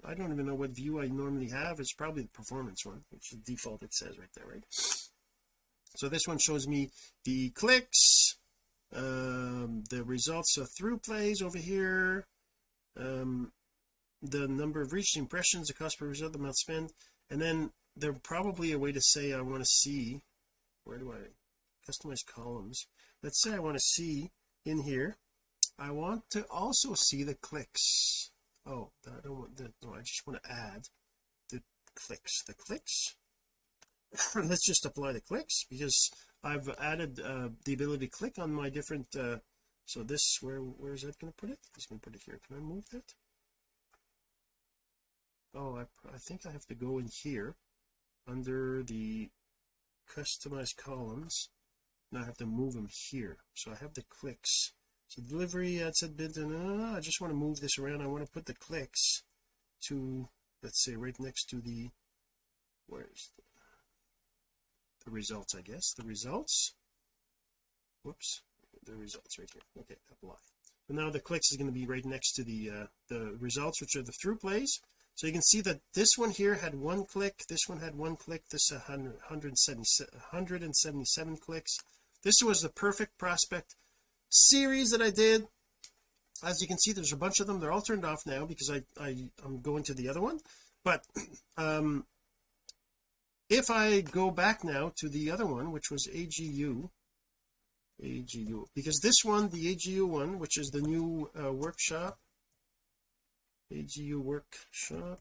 I 0.04 0.14
don't 0.14 0.32
even 0.32 0.46
know 0.46 0.54
what 0.54 0.70
view 0.70 1.00
I 1.00 1.08
normally 1.08 1.48
have. 1.48 1.80
It's 1.80 1.92
probably 1.92 2.22
the 2.22 2.28
performance 2.28 2.86
one 2.86 3.02
which 3.10 3.32
is 3.32 3.40
default 3.44 3.82
it 3.82 3.92
says 3.92 4.16
right 4.20 4.28
there 4.36 4.46
right? 4.46 4.62
So 5.96 6.08
this 6.08 6.28
one 6.28 6.38
shows 6.38 6.68
me 6.68 6.90
the 7.24 7.50
clicks 7.50 8.36
um, 8.94 9.82
the 9.90 10.04
results 10.04 10.56
of 10.58 10.68
through 10.78 10.98
plays 10.98 11.42
over 11.42 11.58
here 11.58 12.24
um, 12.96 13.50
the 14.22 14.46
number 14.46 14.80
of 14.80 14.92
reached 14.92 15.16
impressions 15.16 15.66
the 15.66 15.74
cost 15.74 15.98
per 15.98 16.06
result 16.06 16.34
the 16.34 16.38
amount 16.38 16.56
spent 16.56 16.92
and 17.30 17.42
then 17.42 17.72
there's 17.96 18.18
probably 18.22 18.70
a 18.70 18.78
way 18.78 18.92
to 18.92 19.00
say 19.00 19.32
I 19.32 19.40
want 19.40 19.58
to 19.58 19.66
see 19.66 20.20
where 20.84 20.98
do 20.98 21.12
I 21.12 21.41
customize 21.88 22.24
columns. 22.26 22.86
Let's 23.22 23.42
say 23.42 23.54
I 23.54 23.58
want 23.58 23.76
to 23.76 23.80
see 23.80 24.30
in 24.64 24.82
here 24.82 25.16
I 25.78 25.90
want 25.90 26.30
to 26.30 26.44
also 26.50 26.94
see 26.94 27.22
the 27.22 27.34
clicks. 27.34 28.30
Oh 28.66 28.90
I 29.06 29.20
don't 29.24 29.38
want 29.38 29.56
that 29.56 29.72
no 29.82 29.94
I 29.94 30.00
just 30.00 30.26
want 30.26 30.42
to 30.42 30.50
add 30.50 30.82
the 31.50 31.62
clicks. 31.94 32.42
The 32.44 32.54
clicks? 32.54 33.16
Let's 34.34 34.66
just 34.66 34.86
apply 34.86 35.12
the 35.12 35.20
clicks 35.20 35.64
because 35.68 36.10
I've 36.44 36.68
added 36.80 37.20
uh, 37.20 37.48
the 37.64 37.74
ability 37.74 38.06
to 38.06 38.16
click 38.16 38.38
on 38.38 38.52
my 38.52 38.68
different 38.68 39.06
uh, 39.16 39.38
so 39.86 40.02
this 40.02 40.38
where 40.40 40.58
where 40.58 40.92
is 40.92 41.02
that 41.02 41.18
going 41.18 41.32
to 41.32 41.36
put 41.36 41.50
it? 41.50 41.58
He's 41.74 41.86
going 41.86 41.98
to 42.00 42.04
put 42.04 42.14
it 42.14 42.22
here. 42.24 42.40
Can 42.46 42.56
I 42.56 42.60
move 42.60 42.84
that? 42.92 43.14
Oh 45.54 45.76
I, 45.76 45.82
I 46.14 46.18
think 46.18 46.46
I 46.46 46.52
have 46.52 46.66
to 46.66 46.74
go 46.74 46.98
in 46.98 47.08
here 47.22 47.56
under 48.28 48.82
the 48.82 49.30
customized 50.08 50.76
columns 50.76 51.48
now 52.12 52.20
I 52.20 52.26
have 52.26 52.36
to 52.36 52.46
move 52.46 52.74
them 52.74 52.88
here. 53.10 53.38
So 53.54 53.72
I 53.72 53.76
have 53.76 53.94
the 53.94 54.04
clicks. 54.08 54.72
So 55.08 55.22
delivery 55.22 55.78
that's 55.78 56.02
a 56.02 56.08
bit 56.08 56.36
I 56.36 57.00
just 57.00 57.20
want 57.20 57.32
to 57.32 57.36
move 57.36 57.60
this 57.60 57.78
around. 57.78 58.02
I 58.02 58.06
want 58.06 58.24
to 58.24 58.30
put 58.30 58.46
the 58.46 58.54
clicks 58.54 59.22
to 59.88 60.28
let's 60.62 60.84
say 60.84 60.94
right 60.94 61.18
next 61.18 61.46
to 61.46 61.60
the 61.60 61.90
where's 62.86 63.32
the, 63.36 63.42
the 65.06 65.10
results 65.10 65.54
I 65.54 65.62
guess. 65.62 65.92
The 65.96 66.04
results. 66.04 66.74
Whoops. 68.04 68.42
The 68.84 68.94
results 68.94 69.38
right 69.38 69.50
here. 69.52 69.62
Okay 69.80 69.96
apply 70.10 70.36
so 70.88 70.94
now 70.94 71.10
the 71.10 71.20
clicks 71.20 71.50
is 71.50 71.56
going 71.56 71.72
to 71.72 71.78
be 71.78 71.86
right 71.86 72.04
next 72.04 72.32
to 72.32 72.44
the 72.44 72.70
uh 72.70 72.86
the 73.08 73.36
results 73.38 73.80
which 73.80 73.96
are 73.96 74.02
the 74.02 74.12
through 74.20 74.36
plays. 74.36 74.80
So 75.14 75.26
you 75.26 75.32
can 75.32 75.42
see 75.42 75.60
that 75.62 75.80
this 75.94 76.10
one 76.16 76.30
here 76.30 76.56
had 76.56 76.74
one 76.74 77.06
click 77.06 77.44
this 77.48 77.68
one 77.68 77.80
had 77.80 77.94
one 77.94 78.16
click 78.16 78.42
this 78.50 78.70
100, 78.70 79.12
177 79.12 81.36
clicks 81.36 81.76
this 82.22 82.36
was 82.42 82.60
the 82.60 82.68
perfect 82.68 83.18
prospect 83.18 83.74
series 84.28 84.90
that 84.90 85.02
I 85.02 85.10
did. 85.10 85.46
As 86.44 86.60
you 86.60 86.66
can 86.66 86.78
see 86.78 86.92
there's 86.92 87.12
a 87.12 87.16
bunch 87.16 87.40
of 87.40 87.46
them. 87.46 87.60
They're 87.60 87.72
all 87.72 87.82
turned 87.82 88.04
off 88.04 88.20
now 88.26 88.46
because 88.46 88.70
I, 88.70 88.82
I 89.00 89.28
I'm 89.44 89.60
going 89.60 89.84
to 89.84 89.94
the 89.94 90.08
other 90.08 90.20
one. 90.20 90.38
But 90.84 91.04
um 91.56 92.06
if 93.48 93.70
I 93.70 94.00
go 94.00 94.30
back 94.30 94.64
now 94.64 94.92
to 94.98 95.08
the 95.08 95.30
other 95.30 95.46
one 95.46 95.72
which 95.72 95.90
was 95.90 96.08
AGU 96.12 96.88
AGU 98.02 98.64
because 98.74 98.98
this 99.02 99.16
one 99.24 99.50
the 99.50 99.74
AGU 99.74 100.08
one 100.08 100.38
which 100.38 100.58
is 100.58 100.70
the 100.70 100.80
new 100.80 101.30
uh, 101.38 101.52
workshop 101.52 102.18
AGU 103.72 104.20
workshop 104.20 105.20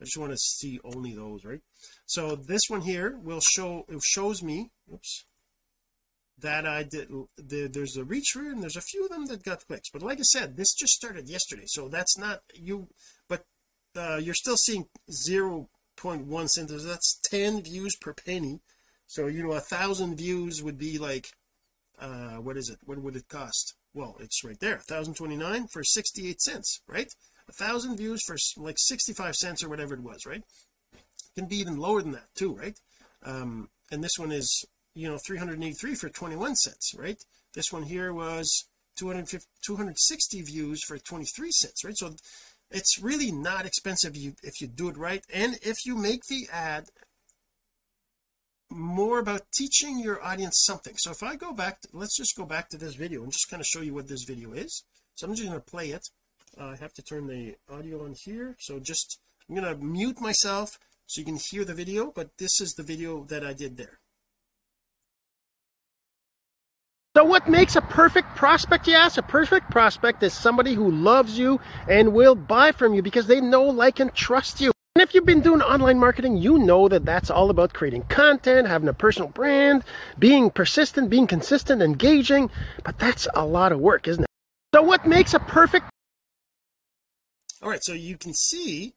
I 0.00 0.04
just 0.04 0.18
want 0.18 0.32
to 0.32 0.38
see 0.38 0.78
only 0.84 1.14
those 1.14 1.44
right? 1.44 1.60
So 2.06 2.36
this 2.36 2.62
one 2.68 2.82
here 2.82 3.18
will 3.22 3.40
show 3.40 3.84
it 3.88 4.00
shows 4.02 4.42
me 4.42 4.70
oops 4.92 5.24
that 6.38 6.66
I 6.66 6.82
did 6.82 7.08
the, 7.36 7.68
there's 7.72 7.96
a 7.96 8.04
reach 8.04 8.34
route 8.36 8.52
and 8.52 8.62
there's 8.62 8.76
a 8.76 8.82
few 8.82 9.04
of 9.04 9.10
them 9.10 9.26
that 9.26 9.42
got 9.42 9.66
clicks 9.66 9.90
but 9.90 10.02
like 10.02 10.18
I 10.18 10.22
said 10.22 10.56
this 10.56 10.74
just 10.74 10.92
started 10.92 11.28
yesterday 11.28 11.64
so 11.66 11.88
that's 11.88 12.18
not 12.18 12.40
you 12.54 12.88
but 13.28 13.44
uh, 13.96 14.16
you're 14.16 14.34
still 14.34 14.56
seeing 14.56 14.86
0.1 15.10 16.48
cents 16.50 16.84
that's 16.84 17.18
10 17.24 17.62
views 17.62 17.96
per 17.96 18.12
penny. 18.12 18.60
So 19.06 19.26
you 19.26 19.42
know 19.42 19.52
a 19.52 19.60
thousand 19.60 20.16
views 20.16 20.62
would 20.62 20.78
be 20.78 20.98
like 20.98 21.28
uh 21.98 22.36
what 22.36 22.56
is 22.56 22.68
it? 22.68 22.78
What 22.84 22.98
would 22.98 23.16
it 23.16 23.28
cost? 23.28 23.74
Well 23.94 24.16
it's 24.20 24.44
right 24.44 24.58
there 24.60 24.76
1029 24.76 25.68
for 25.68 25.82
68 25.82 26.40
cents 26.40 26.80
right? 26.88 27.08
A 27.48 27.52
thousand 27.52 27.96
views 27.96 28.22
for 28.26 28.36
like 28.56 28.76
65 28.78 29.36
cents 29.36 29.62
or 29.62 29.68
whatever 29.68 29.94
it 29.94 30.02
was 30.02 30.26
right? 30.26 30.42
Can 31.34 31.46
be 31.46 31.56
even 31.56 31.76
lower 31.76 32.02
than 32.02 32.12
that 32.12 32.34
too 32.34 32.54
right? 32.54 32.78
Um 33.22 33.70
and 33.90 34.02
this 34.02 34.18
one 34.18 34.32
is 34.32 34.64
you 34.96 35.08
know 35.08 35.18
383 35.18 35.94
for 35.94 36.08
21 36.08 36.56
cents 36.56 36.94
right? 36.98 37.22
This 37.54 37.72
one 37.72 37.84
here 37.84 38.12
was 38.12 38.66
250 38.96 39.46
260 39.64 40.42
views 40.42 40.82
for 40.82 40.98
23 40.98 41.50
cents 41.52 41.84
right? 41.84 41.96
So 41.96 42.14
it's 42.70 42.98
really 43.00 43.30
not 43.30 43.66
expensive 43.66 44.16
you 44.16 44.34
if 44.42 44.60
you 44.60 44.66
do 44.66 44.88
it 44.88 44.96
right. 44.96 45.22
And 45.32 45.58
if 45.62 45.86
you 45.86 45.96
make 45.96 46.24
the 46.24 46.48
ad 46.50 46.86
more 48.68 49.20
about 49.20 49.42
teaching 49.54 50.00
your 50.00 50.22
audience 50.24 50.64
something. 50.64 50.94
So 50.96 51.12
if 51.12 51.22
I 51.22 51.36
go 51.36 51.52
back 51.52 51.82
to, 51.82 51.88
let's 51.92 52.16
just 52.16 52.36
go 52.36 52.44
back 52.44 52.68
to 52.70 52.76
this 52.76 52.96
video 52.96 53.22
and 53.22 53.30
just 53.30 53.48
kind 53.48 53.60
of 53.60 53.66
show 53.66 53.80
you 53.80 53.94
what 53.94 54.08
this 54.08 54.24
video 54.24 54.52
is. 54.52 54.82
So 55.14 55.26
I'm 55.26 55.34
just 55.34 55.46
going 55.46 55.58
to 55.58 55.64
play 55.64 55.90
it. 55.90 56.08
Uh, 56.58 56.64
I 56.64 56.76
have 56.76 56.92
to 56.94 57.02
turn 57.02 57.28
the 57.28 57.54
audio 57.70 58.04
on 58.04 58.14
here. 58.24 58.56
So 58.58 58.80
just 58.80 59.20
I'm 59.48 59.54
going 59.54 59.68
to 59.68 59.84
mute 59.84 60.20
myself 60.20 60.78
so 61.06 61.20
you 61.20 61.24
can 61.24 61.38
hear 61.50 61.64
the 61.64 61.74
video 61.74 62.10
but 62.14 62.36
this 62.38 62.60
is 62.60 62.74
the 62.74 62.82
video 62.82 63.24
that 63.24 63.44
I 63.44 63.52
did 63.52 63.76
there 63.76 64.00
so 67.15 67.15
what 67.26 67.48
makes 67.48 67.76
a 67.76 67.82
perfect 67.82 68.34
prospect 68.34 68.86
you 68.86 68.94
ask 68.94 69.18
a 69.18 69.22
perfect 69.22 69.70
prospect 69.70 70.22
is 70.22 70.32
somebody 70.32 70.74
who 70.74 70.90
loves 70.90 71.38
you 71.38 71.60
and 71.88 72.14
will 72.14 72.34
buy 72.34 72.72
from 72.72 72.94
you 72.94 73.02
because 73.02 73.26
they 73.26 73.40
know 73.40 73.64
like 73.64 74.00
and 74.00 74.14
trust 74.14 74.60
you 74.60 74.72
and 74.94 75.02
if 75.02 75.12
you've 75.12 75.26
been 75.26 75.42
doing 75.42 75.60
online 75.60 75.98
marketing, 75.98 76.38
you 76.38 76.56
know 76.56 76.88
that 76.88 77.04
that's 77.04 77.28
all 77.28 77.50
about 77.50 77.74
creating 77.74 78.04
content, 78.04 78.66
having 78.66 78.88
a 78.88 78.94
personal 78.94 79.28
brand, 79.28 79.84
being 80.18 80.48
persistent, 80.48 81.10
being 81.10 81.26
consistent, 81.26 81.82
engaging. 81.82 82.48
But 82.82 82.98
that's 82.98 83.28
a 83.34 83.44
lot 83.44 83.72
of 83.72 83.78
work, 83.78 84.08
isn't 84.08 84.22
it? 84.22 84.30
So 84.74 84.80
what 84.80 85.06
makes 85.06 85.34
a 85.34 85.38
perfect 85.38 85.84
all 87.62 87.70
right 87.70 87.82
so 87.82 87.92
you 87.94 88.16
can 88.16 88.34
see 88.34 88.94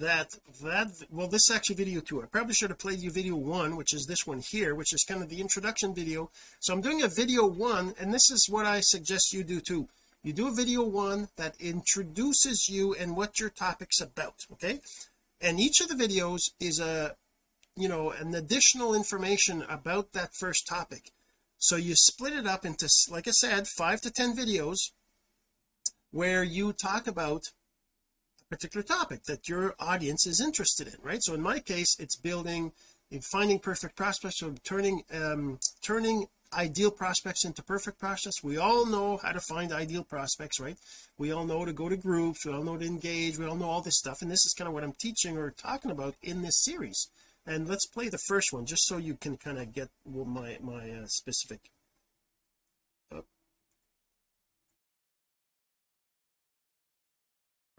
that 0.00 0.34
that 0.62 0.88
well 1.10 1.28
this 1.28 1.48
is 1.48 1.56
actually 1.56 1.76
video 1.76 2.00
two. 2.00 2.22
I 2.22 2.26
probably 2.26 2.54
should 2.54 2.70
have 2.70 2.78
played 2.78 3.00
you 3.00 3.10
video 3.10 3.36
one 3.36 3.76
which 3.76 3.92
is 3.92 4.06
this 4.06 4.26
one 4.26 4.40
here 4.40 4.74
which 4.74 4.92
is 4.92 5.04
kind 5.06 5.22
of 5.22 5.28
the 5.28 5.40
introduction 5.40 5.94
video. 5.94 6.30
So 6.60 6.72
I'm 6.72 6.80
doing 6.80 7.02
a 7.02 7.08
video 7.08 7.46
one 7.46 7.94
and 7.98 8.12
this 8.12 8.30
is 8.30 8.48
what 8.48 8.66
I 8.66 8.80
suggest 8.80 9.32
you 9.32 9.44
do 9.44 9.60
too. 9.60 9.88
You 10.22 10.32
do 10.32 10.48
a 10.48 10.54
video 10.54 10.82
one 10.82 11.28
that 11.36 11.60
introduces 11.60 12.68
you 12.68 12.94
and 12.94 13.16
what 13.16 13.40
your 13.40 13.50
topic's 13.50 14.00
about 14.00 14.46
okay? 14.52 14.80
And 15.40 15.60
each 15.60 15.80
of 15.80 15.88
the 15.88 15.94
videos 15.94 16.50
is 16.60 16.80
a 16.80 17.16
you 17.76 17.88
know 17.88 18.10
an 18.10 18.34
additional 18.34 18.94
information 18.94 19.62
about 19.68 20.12
that 20.12 20.34
first 20.34 20.66
topic. 20.66 21.10
So 21.58 21.76
you 21.76 21.94
split 21.96 22.34
it 22.34 22.46
up 22.46 22.64
into 22.64 22.88
like 23.10 23.26
I 23.26 23.32
said 23.32 23.66
five 23.66 24.00
to 24.02 24.10
ten 24.10 24.36
videos 24.36 24.78
where 26.10 26.42
you 26.42 26.72
talk 26.72 27.06
about 27.06 27.50
particular 28.48 28.82
topic 28.82 29.24
that 29.24 29.48
your 29.48 29.74
audience 29.78 30.26
is 30.26 30.40
interested 30.40 30.88
in 30.88 30.94
right? 31.02 31.22
So 31.22 31.34
in 31.34 31.42
my 31.42 31.58
case 31.58 31.96
it's 31.98 32.16
building 32.16 32.72
finding 33.22 33.58
perfect 33.58 33.96
prospects 33.96 34.42
or 34.42 34.52
turning 34.64 35.02
um 35.12 35.58
turning 35.82 36.26
ideal 36.52 36.90
prospects 36.90 37.44
into 37.44 37.62
perfect 37.62 37.98
prospects. 37.98 38.42
We 38.42 38.56
all 38.56 38.86
know 38.86 39.18
how 39.18 39.32
to 39.32 39.40
find 39.40 39.72
ideal 39.72 40.04
prospects 40.04 40.60
right? 40.60 40.76
We 41.18 41.32
all 41.32 41.44
know 41.44 41.64
to 41.64 41.72
go 41.72 41.88
to 41.88 41.96
groups. 41.96 42.46
We 42.46 42.52
all 42.52 42.62
know 42.62 42.76
to 42.76 42.86
engage. 42.86 43.38
We 43.38 43.46
all 43.46 43.56
know 43.56 43.70
all 43.70 43.82
this 43.82 43.98
stuff. 43.98 44.22
And 44.22 44.30
this 44.30 44.44
is 44.46 44.54
kind 44.56 44.68
of 44.68 44.74
what 44.74 44.84
I'm 44.84 44.94
teaching 44.94 45.36
or 45.36 45.50
talking 45.50 45.90
about 45.90 46.14
in 46.22 46.42
this 46.42 46.62
series. 46.62 47.08
And 47.46 47.66
let's 47.68 47.86
play 47.86 48.08
the 48.08 48.18
first 48.28 48.52
one 48.52 48.66
just 48.66 48.86
so 48.86 48.98
you 48.98 49.14
can 49.14 49.36
kind 49.36 49.58
of 49.58 49.72
get 49.72 49.88
my 50.06 50.58
my 50.62 50.90
uh, 50.90 51.06
specific 51.06 51.70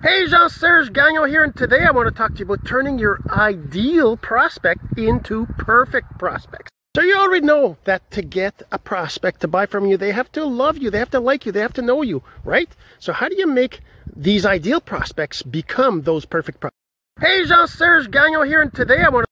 Hey 0.02 0.28
Jean-Serge 0.28 0.94
Gagnon 0.94 1.28
here 1.28 1.44
and 1.44 1.54
today 1.54 1.84
I 1.84 1.92
want 1.92 2.08
to 2.08 2.18
talk 2.18 2.32
to 2.32 2.40
you 2.40 2.46
about 2.46 2.66
turning 2.66 2.98
your 2.98 3.20
ideal 3.30 4.16
prospect 4.16 4.98
into 4.98 5.46
perfect 5.58 6.18
prospects 6.18 6.70
so 6.96 7.02
you 7.02 7.18
already 7.18 7.46
know 7.46 7.76
that 7.84 8.10
to 8.12 8.22
get 8.22 8.64
a 8.72 8.80
prospect 8.80 9.42
to 9.42 9.48
buy 9.50 9.66
from 9.66 9.86
you, 9.86 9.98
they 9.98 10.14
have 10.14 10.32
to 10.32 10.46
love 10.46 10.78
you, 10.78 10.90
they 10.90 11.00
have 11.00 11.12
to 11.12 11.20
like 11.20 11.46
you, 11.46 11.52
they 11.52 11.60
have 11.60 11.74
to 11.74 11.82
know 11.82 12.02
you, 12.02 12.24
right? 12.46 12.70
So 12.98 13.12
how 13.12 13.28
do 13.28 13.36
you 13.38 13.46
make 13.46 13.82
these 14.16 14.46
ideal 14.46 14.80
prospects 14.82 15.44
become 15.44 16.04
those 16.04 16.24
perfect 16.26 16.62
prospects? 16.62 16.80
Hey, 17.20 17.46
Jean-Serge 17.46 18.10
Gagnon 18.10 18.48
here, 18.48 18.62
and 18.62 18.74
today 18.74 19.02
I 19.04 19.10
want 19.10 19.26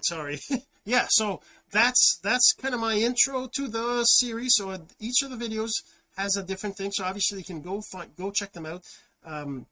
to... 0.00 0.04
Sorry. 0.04 0.38
yeah, 0.84 1.06
so 1.10 1.40
that's 1.70 2.18
that's 2.22 2.52
kind 2.60 2.74
of 2.74 2.80
my 2.80 2.94
intro 2.94 3.48
to 3.54 3.68
the 3.68 4.04
series. 4.04 4.54
So 4.56 4.76
each 4.98 5.22
of 5.22 5.30
the 5.30 5.36
videos 5.36 5.70
has 6.16 6.36
a 6.36 6.42
different 6.42 6.76
thing. 6.76 6.90
So 6.92 7.04
obviously 7.04 7.38
you 7.38 7.44
can 7.44 7.62
go 7.62 7.80
find, 7.92 8.14
go 8.16 8.30
check 8.30 8.52
them 8.52 8.66
out. 8.66 8.82
Um, 9.24 9.66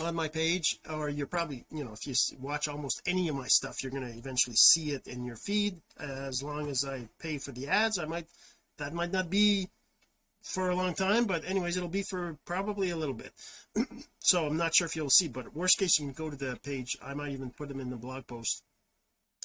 on 0.00 0.14
my 0.14 0.28
page 0.28 0.78
or 0.88 1.08
you're 1.08 1.26
probably 1.26 1.64
you 1.72 1.84
know 1.84 1.92
if 1.92 2.06
you 2.06 2.14
watch 2.40 2.68
almost 2.68 3.02
any 3.06 3.28
of 3.28 3.34
my 3.34 3.46
stuff 3.48 3.82
you're 3.82 3.90
going 3.90 4.06
to 4.06 4.16
eventually 4.16 4.54
see 4.54 4.90
it 4.90 5.06
in 5.06 5.24
your 5.24 5.36
feed 5.36 5.80
as 5.98 6.42
long 6.42 6.68
as 6.68 6.84
I 6.84 7.08
pay 7.18 7.38
for 7.38 7.52
the 7.52 7.66
ads 7.66 7.98
I 7.98 8.04
might 8.04 8.26
that 8.76 8.92
might 8.92 9.12
not 9.12 9.28
be 9.28 9.68
for 10.40 10.70
a 10.70 10.76
long 10.76 10.94
time 10.94 11.26
but 11.26 11.44
anyways 11.44 11.76
it'll 11.76 11.88
be 11.88 12.04
for 12.08 12.36
probably 12.44 12.90
a 12.90 12.96
little 12.96 13.14
bit 13.14 13.32
so 14.20 14.46
I'm 14.46 14.56
not 14.56 14.74
sure 14.74 14.86
if 14.86 14.94
you'll 14.94 15.10
see 15.10 15.28
but 15.28 15.54
worst 15.54 15.78
case 15.78 15.98
you 15.98 16.06
can 16.06 16.14
go 16.14 16.30
to 16.30 16.36
the 16.36 16.58
page 16.62 16.96
I 17.02 17.14
might 17.14 17.32
even 17.32 17.50
put 17.50 17.68
them 17.68 17.80
in 17.80 17.90
the 17.90 17.96
blog 17.96 18.26
post 18.26 18.62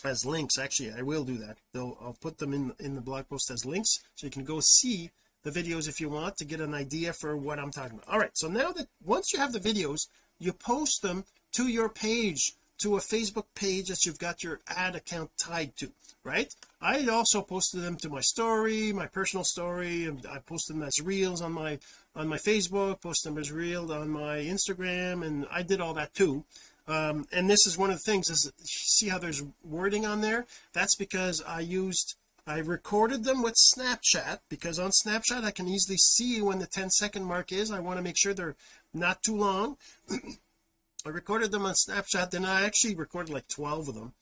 as 0.04 0.26
links. 0.26 0.58
Actually 0.58 0.92
I 0.92 1.02
will 1.02 1.24
do 1.24 1.38
that. 1.38 1.58
They'll, 1.74 1.98
I'll 2.02 2.18
put 2.20 2.38
them 2.38 2.54
in 2.54 2.74
in 2.80 2.96
the 2.96 3.02
blog 3.02 3.30
post 3.30 3.52
as 3.52 3.66
links 3.66 4.00
so 4.16 4.28
you 4.28 4.32
can 4.32 4.44
go 4.44 4.60
see 4.60 5.12
the 5.44 5.52
videos 5.52 5.88
if 5.88 6.00
you 6.00 6.10
want 6.10 6.38
to 6.38 6.46
get 6.46 6.62
an 6.62 6.74
idea 6.74 7.14
for 7.14 7.36
what 7.36 7.60
I'm 7.60 7.72
talking 7.72 7.98
about. 7.98 8.14
All 8.14 8.20
right 8.20 8.36
so 8.38 8.48
now 8.48 8.72
that 8.72 8.88
once 9.04 9.34
you 9.34 9.40
have 9.40 9.54
the 9.54 9.60
videos 9.60 10.08
you 10.40 10.54
post 10.54 11.02
them 11.02 11.26
to 11.54 11.68
your 11.68 11.90
page 11.90 12.54
to 12.80 12.98
a 12.98 13.00
Facebook 13.00 13.46
page 13.56 13.88
that 13.88 14.06
you've 14.06 14.20
got 14.20 14.44
your 14.44 14.60
ad 14.68 14.96
account 14.96 15.32
tied 15.40 15.76
to 15.78 15.92
right? 16.24 16.54
I 16.82 17.06
also 17.08 17.42
posted 17.42 17.82
them 17.82 17.98
to 17.98 18.10
my 18.10 18.22
story 18.22 18.94
my 18.94 19.08
personal 19.08 19.44
story 19.44 20.10
I 20.30 20.40
posted 20.40 20.76
them 20.76 20.84
as 20.84 21.02
reels 21.02 21.42
on 21.42 21.52
my 21.52 21.80
on 22.16 22.28
my 22.28 22.38
Facebook 22.38 23.02
post 23.02 23.24
them 23.24 23.38
as 23.38 23.52
reels 23.52 23.92
on 23.92 24.10
my 24.10 24.38
Instagram 24.38 25.26
and 25.26 25.46
I 25.52 25.64
did 25.64 25.82
all 25.82 25.94
that 25.96 26.14
too 26.14 26.46
um, 26.88 27.25
and 27.32 27.50
this 27.50 27.66
is 27.66 27.78
one 27.78 27.90
of 27.90 27.98
the 27.98 28.12
things 28.12 28.30
is 28.30 28.52
see 28.63 29.10
how 29.10 29.18
there's 29.18 29.44
wording 29.63 30.06
on 30.06 30.22
there? 30.22 30.46
That's 30.74 30.96
because 30.96 31.42
I 31.42 31.62
used 31.62 32.16
I 32.46 32.58
recorded 32.58 33.24
them 33.24 33.42
with 33.42 33.56
Snapchat 33.56 34.40
because 34.50 34.78
on 34.78 34.92
Snapchat 34.92 35.46
I 35.46 35.52
can 35.52 35.68
easily 35.68 35.98
see 35.98 36.42
when 36.42 36.60
the 36.60 36.68
10 36.68 36.90
second 36.90 37.24
mark 37.24 37.54
is. 37.54 37.72
I 37.72 37.80
want 37.80 37.98
to 37.98 38.04
make 38.04 38.18
sure 38.18 38.34
they're 38.34 38.58
not 38.94 39.24
too 39.24 39.38
long. 39.38 39.78
I 41.06 41.10
recorded 41.10 41.52
them 41.52 41.66
on 41.66 41.74
Snapchat 41.74 42.32
then 42.32 42.44
I 42.44 42.66
actually 42.66 42.96
recorded 42.96 43.34
like 43.34 43.48
12 43.48 43.90
of 43.90 43.96
them. 43.96 44.13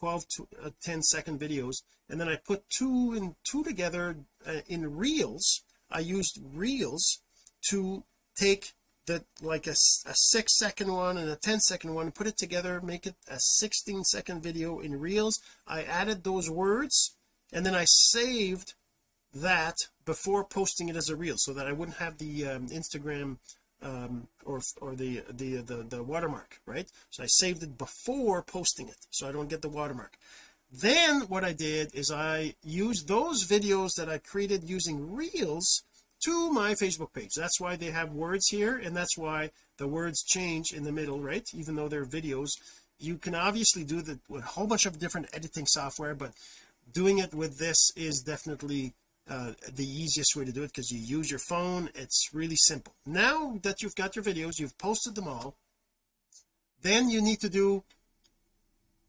12 0.00 0.28
to 0.28 0.48
uh, 0.64 0.70
10 0.82 1.02
second 1.02 1.40
videos. 1.40 1.82
And 2.08 2.20
then 2.20 2.28
I 2.28 2.36
put 2.36 2.68
two 2.68 3.14
and 3.16 3.36
two 3.44 3.64
together 3.64 4.16
uh, 4.46 4.60
in 4.66 4.96
reels. 4.96 5.62
I 5.90 6.00
used 6.00 6.40
reels 6.52 7.22
to 7.70 8.04
take 8.36 8.72
the 9.10 9.24
like 9.42 9.66
a, 9.66 9.72
a 10.06 10.14
six 10.14 10.56
second 10.56 10.92
one 10.92 11.16
and 11.18 11.28
a 11.28 11.36
10 11.36 11.60
second 11.60 11.94
one 11.94 12.12
put 12.12 12.26
it 12.26 12.36
together 12.36 12.80
make 12.80 13.06
it 13.06 13.16
a 13.28 13.38
16 13.38 14.04
second 14.04 14.42
video 14.42 14.78
in 14.78 15.00
reels. 15.00 15.40
I 15.66 15.82
added 15.82 16.22
those 16.22 16.48
words 16.48 17.16
and 17.52 17.66
then 17.66 17.74
I 17.74 17.84
saved 17.86 18.74
that 19.34 19.76
before 20.04 20.44
posting 20.44 20.88
it 20.88 20.96
as 20.96 21.08
a 21.08 21.16
reel 21.16 21.36
so 21.38 21.52
that 21.52 21.66
I 21.66 21.72
wouldn't 21.72 21.98
have 21.98 22.18
the 22.18 22.46
um, 22.46 22.68
Instagram 22.68 23.38
um, 23.82 24.28
or 24.44 24.60
or 24.80 24.94
the, 24.94 25.22
the 25.30 25.56
the 25.56 25.78
the 25.94 26.02
watermark 26.02 26.60
right? 26.66 26.88
So 27.10 27.22
I 27.24 27.26
saved 27.26 27.62
it 27.62 27.76
before 27.76 28.42
posting 28.42 28.88
it 28.88 29.06
so 29.10 29.28
I 29.28 29.32
don't 29.32 29.50
get 29.50 29.62
the 29.62 29.68
watermark. 29.68 30.16
Then 30.72 31.22
what 31.22 31.42
I 31.42 31.52
did 31.52 31.94
is 31.94 32.12
I 32.12 32.54
used 32.62 33.08
those 33.08 33.44
videos 33.44 33.96
that 33.96 34.08
I 34.08 34.18
created 34.18 34.70
using 34.70 35.12
reels 35.12 35.82
to 36.24 36.50
my 36.50 36.72
Facebook 36.72 37.12
page. 37.12 37.30
That's 37.36 37.60
why 37.60 37.76
they 37.76 37.90
have 37.90 38.12
words 38.12 38.48
here 38.48 38.76
and 38.76 38.96
that's 38.96 39.16
why 39.16 39.50
the 39.78 39.88
words 39.88 40.22
change 40.22 40.72
in 40.72 40.84
the 40.84 40.92
middle 40.92 41.20
right? 41.20 41.46
Even 41.54 41.76
though 41.76 41.88
they're 41.88 42.04
videos. 42.04 42.50
You 42.98 43.16
can 43.16 43.34
obviously 43.34 43.84
do 43.84 44.02
that 44.02 44.20
with 44.28 44.44
a 44.44 44.46
whole 44.46 44.66
bunch 44.66 44.86
of 44.86 44.98
different 44.98 45.28
editing 45.32 45.66
software 45.66 46.14
but 46.14 46.32
doing 46.92 47.18
it 47.18 47.32
with 47.34 47.58
this 47.58 47.90
is 47.96 48.20
definitely 48.20 48.94
uh, 49.28 49.52
the 49.72 49.86
easiest 49.86 50.34
way 50.34 50.44
to 50.44 50.52
do 50.52 50.62
it 50.62 50.68
because 50.68 50.90
you 50.90 50.98
use 50.98 51.30
your 51.30 51.40
phone. 51.40 51.88
It's 51.94 52.30
really 52.32 52.56
simple. 52.56 52.94
Now 53.06 53.58
that 53.62 53.82
you've 53.82 53.94
got 53.94 54.16
your 54.16 54.24
videos 54.24 54.58
you've 54.58 54.78
posted 54.78 55.14
them 55.14 55.28
all 55.28 55.56
then 56.82 57.08
you 57.10 57.20
need 57.20 57.40
to 57.40 57.48
do 57.48 57.84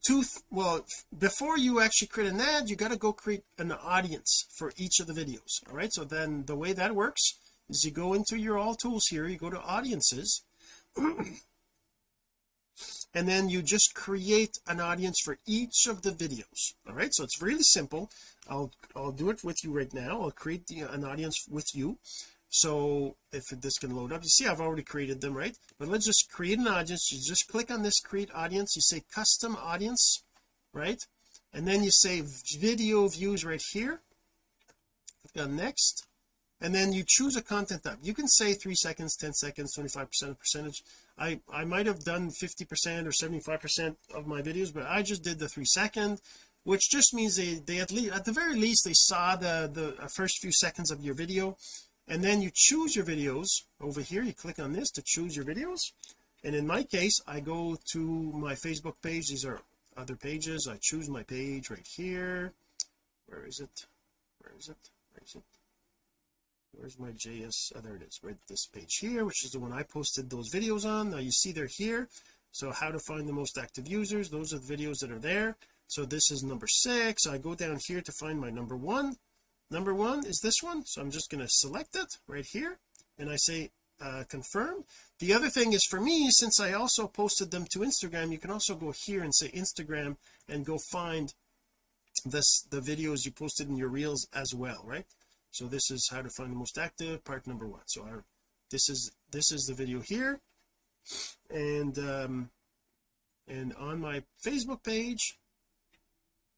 two 0.06 0.22
well 0.50 0.84
before 1.16 1.56
you 1.56 1.80
actually 1.80 2.08
create 2.08 2.32
an 2.32 2.40
ad 2.40 2.68
you 2.68 2.76
got 2.76 2.90
to 2.90 2.96
go 2.96 3.12
create 3.12 3.44
an 3.58 3.72
audience 3.72 4.46
for 4.56 4.72
each 4.76 5.00
of 5.00 5.06
the 5.06 5.12
videos 5.12 5.62
all 5.68 5.76
right? 5.76 5.92
So 5.92 6.04
then 6.04 6.44
the 6.46 6.56
way 6.56 6.72
that 6.72 6.94
works 6.94 7.34
is 7.68 7.84
you 7.84 7.90
go 7.92 8.12
into 8.14 8.38
your 8.38 8.58
all 8.58 8.74
tools 8.74 9.06
here 9.06 9.28
you 9.28 9.36
go 9.36 9.50
to 9.50 9.60
audiences 9.60 10.42
and 13.14 13.28
then 13.28 13.48
you 13.48 13.62
just 13.62 13.94
create 13.94 14.58
an 14.66 14.80
audience 14.80 15.20
for 15.24 15.38
each 15.46 15.86
of 15.86 16.02
the 16.02 16.10
videos 16.10 16.74
all 16.88 16.94
right? 16.94 17.14
So 17.14 17.24
it's 17.24 17.40
really 17.40 17.62
simple. 17.62 18.10
I'll 18.48 18.72
I'll 18.96 19.12
do 19.12 19.30
it 19.30 19.44
with 19.44 19.62
you 19.62 19.72
right 19.72 19.92
now. 19.94 20.22
I'll 20.22 20.32
create 20.32 20.66
the, 20.66 20.80
an 20.80 21.04
audience 21.04 21.46
with 21.48 21.74
you 21.74 21.98
so 22.54 23.16
if 23.32 23.48
this 23.48 23.78
can 23.78 23.96
load 23.96 24.12
up 24.12 24.22
you 24.22 24.28
see 24.28 24.46
I've 24.46 24.60
already 24.60 24.82
created 24.82 25.22
them 25.22 25.34
right? 25.34 25.56
But 25.78 25.88
let's 25.88 26.04
just 26.04 26.30
create 26.30 26.58
an 26.58 26.68
audience. 26.68 27.10
You 27.10 27.18
just 27.26 27.48
click 27.48 27.70
on 27.70 27.82
this 27.82 27.98
create 27.98 28.30
audience. 28.34 28.76
You 28.76 28.82
say 28.82 29.02
custom 29.14 29.56
audience 29.56 30.22
right? 30.74 31.00
And 31.54 31.66
then 31.66 31.82
you 31.82 31.90
say 31.90 32.22
video 32.58 33.08
views 33.08 33.42
right 33.44 33.62
here. 33.72 34.00
Click 35.22 35.44
on 35.46 35.56
next. 35.56 36.06
And 36.60 36.74
then 36.74 36.92
you 36.92 37.04
choose 37.06 37.36
a 37.36 37.42
content 37.42 37.84
type. 37.84 37.98
You 38.02 38.14
can 38.14 38.28
say 38.28 38.52
three 38.52 38.76
seconds 38.76 39.16
10 39.16 39.32
seconds 39.32 39.74
25 39.74 40.08
percent 40.08 40.38
percentage. 40.38 40.82
I 41.18 41.40
I 41.50 41.64
might 41.64 41.86
have 41.86 42.04
done 42.04 42.30
50 42.30 42.66
percent 42.66 43.08
or 43.08 43.12
75 43.12 43.60
percent 43.60 43.98
of 44.14 44.26
my 44.26 44.42
videos 44.42 44.74
but 44.74 44.84
I 44.86 45.00
just 45.00 45.24
did 45.24 45.38
the 45.38 45.48
three 45.48 45.64
second 45.64 46.20
which 46.64 46.90
just 46.90 47.14
means 47.14 47.36
they 47.36 47.54
they 47.54 47.78
at 47.80 47.90
least 47.90 48.12
at 48.12 48.24
the 48.26 48.32
very 48.32 48.54
least 48.54 48.84
they 48.84 48.92
saw 48.94 49.36
the 49.36 49.70
the 49.72 49.96
uh, 50.02 50.06
first 50.06 50.38
few 50.40 50.52
seconds 50.52 50.90
of 50.90 51.02
your 51.02 51.14
video 51.14 51.56
and 52.08 52.22
then 52.22 52.42
you 52.42 52.50
choose 52.52 52.96
your 52.96 53.04
videos. 53.04 53.46
Over 53.80 54.00
here 54.00 54.22
you 54.22 54.32
click 54.32 54.58
on 54.58 54.72
this 54.72 54.90
to 54.92 55.02
choose 55.04 55.36
your 55.36 55.44
videos. 55.44 55.80
And 56.44 56.54
in 56.54 56.66
my 56.66 56.82
case 56.82 57.20
I 57.26 57.40
go 57.40 57.76
to 57.92 57.98
my 58.34 58.54
Facebook 58.54 58.94
page. 59.02 59.28
These 59.28 59.44
are 59.44 59.60
other 59.96 60.16
pages. 60.16 60.68
I 60.70 60.78
choose 60.80 61.08
my 61.08 61.22
page 61.22 61.70
right 61.70 61.86
here. 61.96 62.52
Where 63.26 63.46
is 63.46 63.60
it? 63.60 63.86
Where 64.40 64.54
is 64.58 64.68
it? 64.68 64.90
Where 65.12 65.22
is 65.24 65.34
it? 65.36 65.42
Where's 66.72 66.98
my 66.98 67.10
JS 67.10 67.72
oh 67.76 67.80
there 67.80 67.96
it 67.96 68.02
is. 68.02 68.18
Right 68.22 68.36
this 68.48 68.66
page 68.66 68.98
here 69.00 69.24
which 69.24 69.44
is 69.44 69.52
the 69.52 69.60
one 69.60 69.72
I 69.72 69.82
posted 69.82 70.30
those 70.30 70.50
videos 70.52 70.84
on. 70.84 71.10
Now 71.10 71.18
you 71.18 71.30
see 71.30 71.52
they're 71.52 71.68
here. 71.68 72.08
So 72.50 72.70
how 72.72 72.90
to 72.90 72.98
find 73.06 73.28
the 73.28 73.32
most 73.32 73.56
active 73.56 73.88
users. 73.88 74.28
Those 74.28 74.52
are 74.52 74.58
the 74.58 74.76
videos 74.76 74.98
that 75.00 75.10
are 75.10 75.18
there. 75.18 75.56
So 75.86 76.04
this 76.04 76.30
is 76.30 76.42
number 76.42 76.66
six. 76.66 77.26
I 77.26 77.38
go 77.38 77.54
down 77.54 77.78
here 77.86 78.00
to 78.00 78.12
find 78.12 78.40
my 78.40 78.50
number 78.50 78.76
one 78.76 79.16
number 79.72 79.94
one 79.94 80.24
is 80.26 80.40
this 80.42 80.62
one 80.62 80.84
so 80.84 81.00
I'm 81.00 81.10
just 81.10 81.30
going 81.30 81.42
to 81.42 81.48
select 81.50 81.96
it 81.96 82.18
right 82.28 82.46
here 82.46 82.78
and 83.18 83.30
I 83.30 83.36
say 83.36 83.70
uh, 84.00 84.24
confirm. 84.28 84.84
The 85.20 85.32
other 85.32 85.48
thing 85.48 85.72
is 85.72 85.84
for 85.88 86.00
me 86.00 86.28
since 86.30 86.58
I 86.58 86.72
also 86.72 87.06
posted 87.06 87.50
them 87.50 87.66
to 87.72 87.80
Instagram 87.80 88.30
you 88.30 88.38
can 88.38 88.50
also 88.50 88.74
go 88.74 88.92
here 89.06 89.22
and 89.22 89.34
say 89.34 89.48
Instagram 89.48 90.16
and 90.48 90.66
go 90.66 90.78
find 90.90 91.32
this 92.24 92.62
the 92.70 92.80
videos 92.80 93.24
you 93.24 93.32
posted 93.32 93.68
in 93.68 93.76
your 93.76 93.88
reels 93.88 94.28
as 94.34 94.54
well 94.54 94.82
right? 94.84 95.06
So 95.50 95.66
this 95.66 95.90
is 95.90 96.08
how 96.10 96.22
to 96.22 96.30
find 96.30 96.50
the 96.50 96.56
most 96.56 96.78
active 96.78 97.24
part 97.24 97.46
number 97.46 97.66
one. 97.66 97.82
So 97.86 98.02
our 98.02 98.24
this 98.70 98.88
is 98.88 99.12
this 99.30 99.50
is 99.52 99.64
the 99.66 99.74
video 99.74 100.00
here. 100.00 100.40
And 101.50 101.98
um 101.98 102.50
and 103.48 103.72
on 103.74 104.00
my 104.00 104.22
Facebook 104.44 104.82
page 104.82 105.38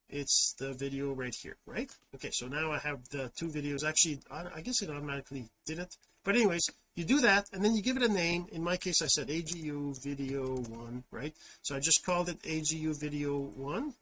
it's 0.08 0.54
the 0.58 0.72
video 0.74 1.12
right 1.12 1.34
here 1.34 1.56
right? 1.66 1.90
Okay 2.14 2.30
so 2.32 2.46
now 2.46 2.70
I 2.70 2.78
have 2.78 3.08
the 3.10 3.30
two 3.36 3.48
videos. 3.48 3.84
Actually 3.86 4.20
I 4.30 4.60
guess 4.60 4.82
it 4.82 4.90
automatically 4.90 5.48
did 5.66 5.78
it. 5.78 5.96
But 6.24 6.36
anyways 6.36 6.68
you 6.94 7.04
do 7.04 7.20
that 7.20 7.46
and 7.52 7.64
then 7.64 7.74
you 7.74 7.82
give 7.82 7.96
it 7.96 8.02
a 8.02 8.12
name. 8.12 8.46
In 8.52 8.62
my 8.62 8.76
case 8.76 9.02
I 9.02 9.06
said 9.06 9.28
AGU 9.28 10.02
video 10.02 10.56
one 10.56 11.04
right? 11.10 11.34
So 11.62 11.74
I 11.74 11.80
just 11.80 12.04
called 12.04 12.28
it 12.28 12.42
AGU 12.42 12.98
video 12.98 13.38
one. 13.38 13.94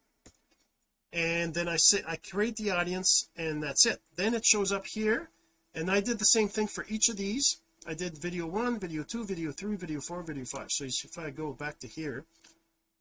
And 1.11 1.53
then 1.53 1.67
I 1.67 1.77
say 1.77 2.01
I 2.07 2.15
create 2.15 2.55
the 2.55 2.71
audience 2.71 3.29
and 3.35 3.61
that's 3.61 3.85
it. 3.85 4.01
Then 4.15 4.33
it 4.33 4.45
shows 4.45 4.71
up 4.71 4.85
here 4.85 5.29
and 5.75 5.89
I 5.89 6.01
did 6.01 6.19
the 6.19 6.25
same 6.25 6.47
thing 6.47 6.67
for 6.67 6.85
each 6.89 7.09
of 7.09 7.17
these. 7.17 7.59
I 7.85 7.93
did 7.93 8.17
video 8.17 8.45
one 8.47 8.79
video 8.79 9.03
two 9.03 9.25
video 9.25 9.51
three 9.51 9.75
video 9.75 9.99
four 9.99 10.23
video 10.23 10.45
five. 10.45 10.67
So 10.69 10.85
if 10.85 11.17
I 11.17 11.29
go 11.29 11.53
back 11.53 11.79
to 11.79 11.87
here 11.87 12.25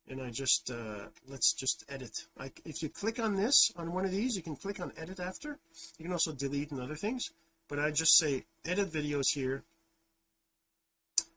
and 0.08 0.20
I 0.20 0.30
just 0.30 0.70
uh 0.70 1.06
let's 1.28 1.52
just 1.54 1.84
edit. 1.88 2.26
Like 2.38 2.60
if 2.64 2.82
you 2.82 2.88
click 2.88 3.18
on 3.18 3.36
this 3.36 3.70
on 3.76 3.92
one 3.92 4.04
of 4.04 4.10
these 4.10 4.36
you 4.36 4.42
can 4.42 4.56
click 4.56 4.80
on 4.80 4.92
edit 4.96 5.20
after. 5.20 5.58
You 5.98 6.04
can 6.04 6.12
also 6.12 6.32
delete 6.32 6.70
and 6.70 6.80
other 6.80 6.96
things. 6.96 7.30
But 7.68 7.78
I 7.78 7.90
just 7.90 8.18
say 8.18 8.44
edit 8.66 8.92
videos 8.92 9.32
here. 9.32 9.64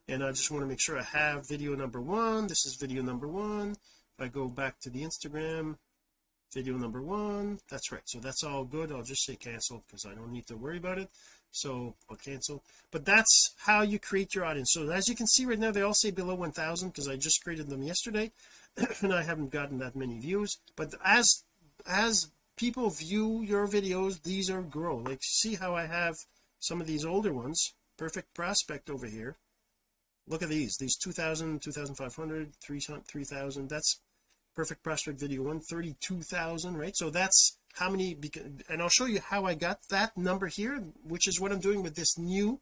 And 0.08 0.24
I 0.24 0.30
just 0.32 0.52
want 0.52 0.62
to 0.64 0.68
make 0.68 0.82
sure 0.82 1.00
I 1.00 1.04
have 1.04 1.48
video 1.48 1.76
number 1.76 2.00
one. 2.00 2.48
This 2.48 2.66
is 2.66 2.78
video 2.80 3.02
number 3.02 3.28
one. 3.28 3.72
If 4.18 4.26
I 4.26 4.28
go 4.28 4.48
back 4.48 4.80
to 4.82 4.90
the 4.90 5.04
Instagram 5.04 5.78
video 6.54 6.78
number 6.78 7.02
one. 7.02 7.60
That's 7.70 7.92
right. 7.92 8.04
So 8.06 8.20
that's 8.20 8.44
all 8.44 8.64
good. 8.64 8.92
I'll 8.92 9.04
just 9.04 9.26
say 9.26 9.36
cancel 9.36 9.84
because 9.86 10.06
I 10.06 10.14
don't 10.14 10.32
need 10.32 10.48
to 10.48 10.56
worry 10.56 10.78
about 10.78 11.00
it 11.00 11.10
so 11.56 11.96
I'll 12.10 12.18
cancel. 12.18 12.64
But 12.92 13.06
that's 13.06 13.54
how 13.58 13.82
you 13.82 13.98
create 13.98 14.36
your 14.36 14.46
audience. 14.46 14.72
So 14.74 14.90
as 14.90 15.08
you 15.08 15.16
can 15.16 15.28
see 15.28 15.46
right 15.46 15.58
now 15.58 15.72
they 15.72 15.82
all 15.82 15.94
say 15.94 16.12
below 16.12 16.36
1000 16.36 16.90
because 16.90 17.08
I 17.08 17.16
just 17.16 17.42
created 17.44 17.70
them 17.70 17.82
yesterday 17.82 18.32
and 19.02 19.14
I 19.14 19.24
haven't 19.24 19.52
gotten 19.52 19.80
that 19.80 19.96
many 19.96 20.20
views. 20.20 20.58
But 20.76 20.94
as 21.04 21.44
as 21.88 22.30
people 22.58 22.90
view 22.90 23.42
your 23.42 23.68
videos 23.68 24.22
these 24.24 24.50
are 24.50 24.62
grow. 24.62 24.98
Like 24.98 25.20
see 25.22 25.56
how 25.56 25.76
I 25.76 25.86
have 25.86 26.16
some 26.60 26.82
of 26.82 26.88
these 26.88 27.06
older 27.06 27.34
ones. 27.34 27.74
Perfect 27.98 28.34
prospect 28.34 28.90
over 28.90 29.08
here. 29.08 29.38
Look 30.28 30.44
at 30.44 30.50
these 30.50 30.76
these 30.78 30.98
2000 30.98 31.62
2500 31.62 32.54
3000 32.62 33.70
that's 33.70 34.02
perfect 34.56 34.84
prospect 34.84 35.20
video 35.20 35.42
132,000 35.42 36.78
right? 36.78 36.96
So 36.96 37.10
that's 37.10 37.58
how 37.76 37.90
many 37.90 38.18
and 38.70 38.82
I'll 38.82 38.90
show 38.90 39.06
you 39.06 39.20
how 39.20 39.46
I 39.46 39.54
got 39.54 39.80
that 39.90 40.18
number 40.18 40.48
here 40.48 40.82
which 41.04 41.28
is 41.28 41.40
what 41.40 41.52
I'm 41.52 41.60
doing 41.60 41.84
with 41.84 41.96
this 41.96 42.18
new 42.18 42.60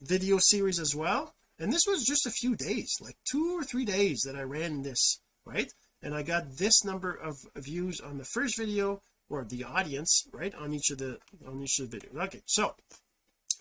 video 0.00 0.38
series 0.38 0.78
as 0.78 0.94
well. 0.94 1.34
And 1.58 1.72
this 1.72 1.86
was 1.86 2.04
just 2.04 2.26
a 2.26 2.30
few 2.30 2.54
days 2.54 2.94
like 3.00 3.16
two 3.30 3.58
or 3.58 3.64
three 3.64 3.84
days 3.84 4.22
that 4.26 4.36
I 4.36 4.42
ran 4.42 4.82
this 4.82 5.20
right? 5.44 5.72
And 6.02 6.14
I 6.14 6.22
got 6.22 6.58
this 6.58 6.84
number 6.84 7.14
of 7.14 7.36
views 7.56 8.00
on 8.00 8.18
the 8.18 8.24
first 8.24 8.58
video 8.58 9.02
or 9.30 9.44
the 9.44 9.64
audience 9.64 10.24
right 10.32 10.54
on 10.54 10.74
each 10.74 10.90
of 10.90 10.98
the 10.98 11.18
on 11.46 11.62
each 11.62 11.78
of 11.80 11.90
the 11.90 11.98
videos. 11.98 12.24
Okay 12.24 12.42
so 12.46 12.74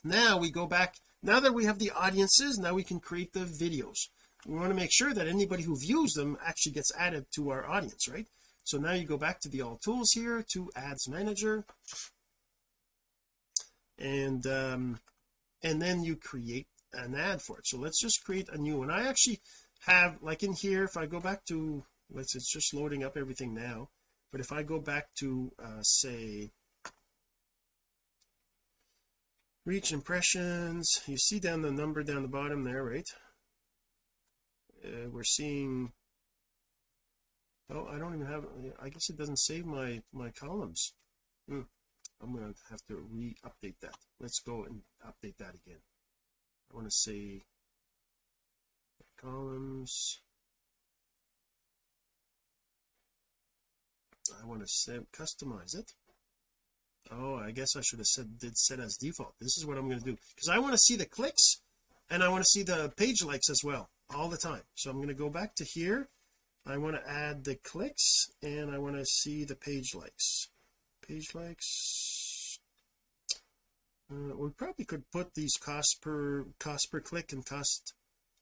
now 0.04 0.38
we 0.38 0.52
go 0.52 0.68
back. 0.68 0.96
Now 1.22 1.40
that 1.40 1.54
we 1.54 1.64
have 1.64 1.80
the 1.80 1.92
audiences 1.92 2.58
now 2.58 2.74
we 2.74 2.84
can 2.84 3.00
create 3.00 3.32
the 3.32 3.46
videos. 3.46 4.10
We 4.46 4.56
want 4.56 4.70
to 4.70 4.76
make 4.76 4.92
sure 4.92 5.14
that 5.14 5.30
anybody 5.30 5.64
who 5.64 5.80
views 5.80 6.12
them 6.12 6.38
actually 6.46 6.74
gets 6.74 6.92
added 6.98 7.28
to 7.36 7.52
our 7.52 7.66
audience 7.66 8.10
right 8.10 8.28
so 8.64 8.78
now 8.78 8.94
you 8.94 9.06
go 9.06 9.18
back 9.18 9.40
to 9.42 9.50
the 9.50 9.62
all 9.62 9.78
tools 9.78 10.12
here 10.14 10.44
to 10.54 10.72
ads 10.76 11.08
manager. 11.08 11.66
And 13.98 14.46
um 14.48 15.00
and 15.62 15.82
then 15.82 16.04
you 16.04 16.16
create 16.16 16.68
an 16.94 17.16
ad 17.16 17.42
for 17.42 17.60
it. 17.60 17.68
So 17.68 17.78
let's 17.78 18.02
just 18.02 18.24
create 18.24 18.50
a 18.50 18.58
new 18.58 18.78
one. 18.80 18.90
I 18.90 19.08
actually 19.08 19.42
have 19.82 20.18
like 20.22 20.44
in 20.44 20.54
here 20.54 20.84
if 20.84 20.96
I 20.98 21.06
go 21.06 21.20
back 21.20 21.46
to 21.46 21.84
let's 22.10 22.36
it's 22.36 22.52
just 22.52 22.74
loading 22.74 23.04
up 23.04 23.18
everything 23.18 23.54
now. 23.54 23.90
But 24.32 24.42
if 24.42 24.52
I 24.52 24.64
go 24.64 24.80
back 24.80 25.08
to 25.20 25.52
uh 25.62 25.82
say 25.82 26.52
reach 29.66 29.94
impressions 29.94 31.02
you 31.08 31.18
see 31.18 31.40
down 31.40 31.62
the 31.62 31.72
number 31.72 32.04
down 32.04 32.22
the 32.22 32.28
bottom 32.28 32.64
there 32.64 32.84
right? 32.84 33.08
Uh, 34.86 35.10
we're 35.10 35.24
seeing 35.24 35.94
oh 37.70 37.88
I 37.88 37.98
don't 37.98 38.16
even 38.16 38.28
have 38.28 38.46
I 38.82 38.90
guess 38.90 39.10
it 39.10 39.18
doesn't 39.18 39.40
save 39.40 39.66
my 39.66 40.02
my 40.12 40.32
columns. 40.32 40.94
Hmm. 41.48 41.62
I'm 42.22 42.34
gonna 42.34 42.54
have 42.70 42.82
to 42.88 42.96
re-update 43.12 43.80
that. 43.82 43.96
Let's 44.20 44.40
go 44.40 44.64
and 44.64 44.82
update 45.06 45.38
that 45.38 45.56
again. 45.56 45.82
I 46.72 46.76
want 46.76 46.88
to 46.88 46.92
say 46.92 47.42
columns. 49.22 50.20
I 54.42 54.46
want 54.46 54.62
to 54.62 54.68
set 54.68 55.12
customize 55.12 55.78
it. 55.78 55.92
Oh 57.12 57.36
I 57.36 57.52
guess 57.52 57.76
I 57.76 57.82
should 57.82 58.00
have 58.00 58.08
said 58.08 58.40
did 58.40 58.58
set 58.58 58.80
as 58.80 58.98
default. 58.98 59.34
This 59.40 59.58
is 59.58 59.66
what 59.66 59.78
I'm 59.78 59.88
going 59.88 60.00
to 60.00 60.06
do. 60.06 60.18
Because 60.36 60.50
I 60.50 60.60
want 60.60 60.74
to 60.74 60.80
see 60.80 60.96
the 60.96 61.06
clicks 61.06 61.62
and 62.10 62.24
I 62.24 62.30
want 62.30 62.44
to 62.44 62.50
see 62.50 62.64
the 62.64 62.92
page 62.96 63.24
likes 63.24 63.50
as 63.50 63.62
well 63.64 63.90
all 64.14 64.30
the 64.30 64.38
time. 64.38 64.62
So 64.76 64.90
I'm 64.90 64.98
going 64.98 65.10
to 65.10 65.14
go 65.14 65.30
back 65.30 65.56
to 65.56 65.66
here 65.66 66.08
I 66.66 66.78
want 66.78 66.96
to 66.96 67.10
add 67.10 67.44
the 67.44 67.56
clicks 67.56 68.28
and 68.42 68.72
I 68.72 68.78
want 68.78 68.96
to 68.96 69.06
see 69.06 69.44
the 69.44 69.56
page 69.56 69.94
likes. 69.94 70.48
Page 71.06 71.36
likes 71.36 72.60
uh, 74.14 74.36
we 74.36 74.50
probably 74.50 74.86
could 74.86 75.10
put 75.12 75.34
these 75.34 75.56
cost 75.58 76.00
per 76.02 76.46
cost 76.60 76.90
per 76.92 77.00
click 77.00 77.32
and 77.32 77.46
cost 77.46 77.94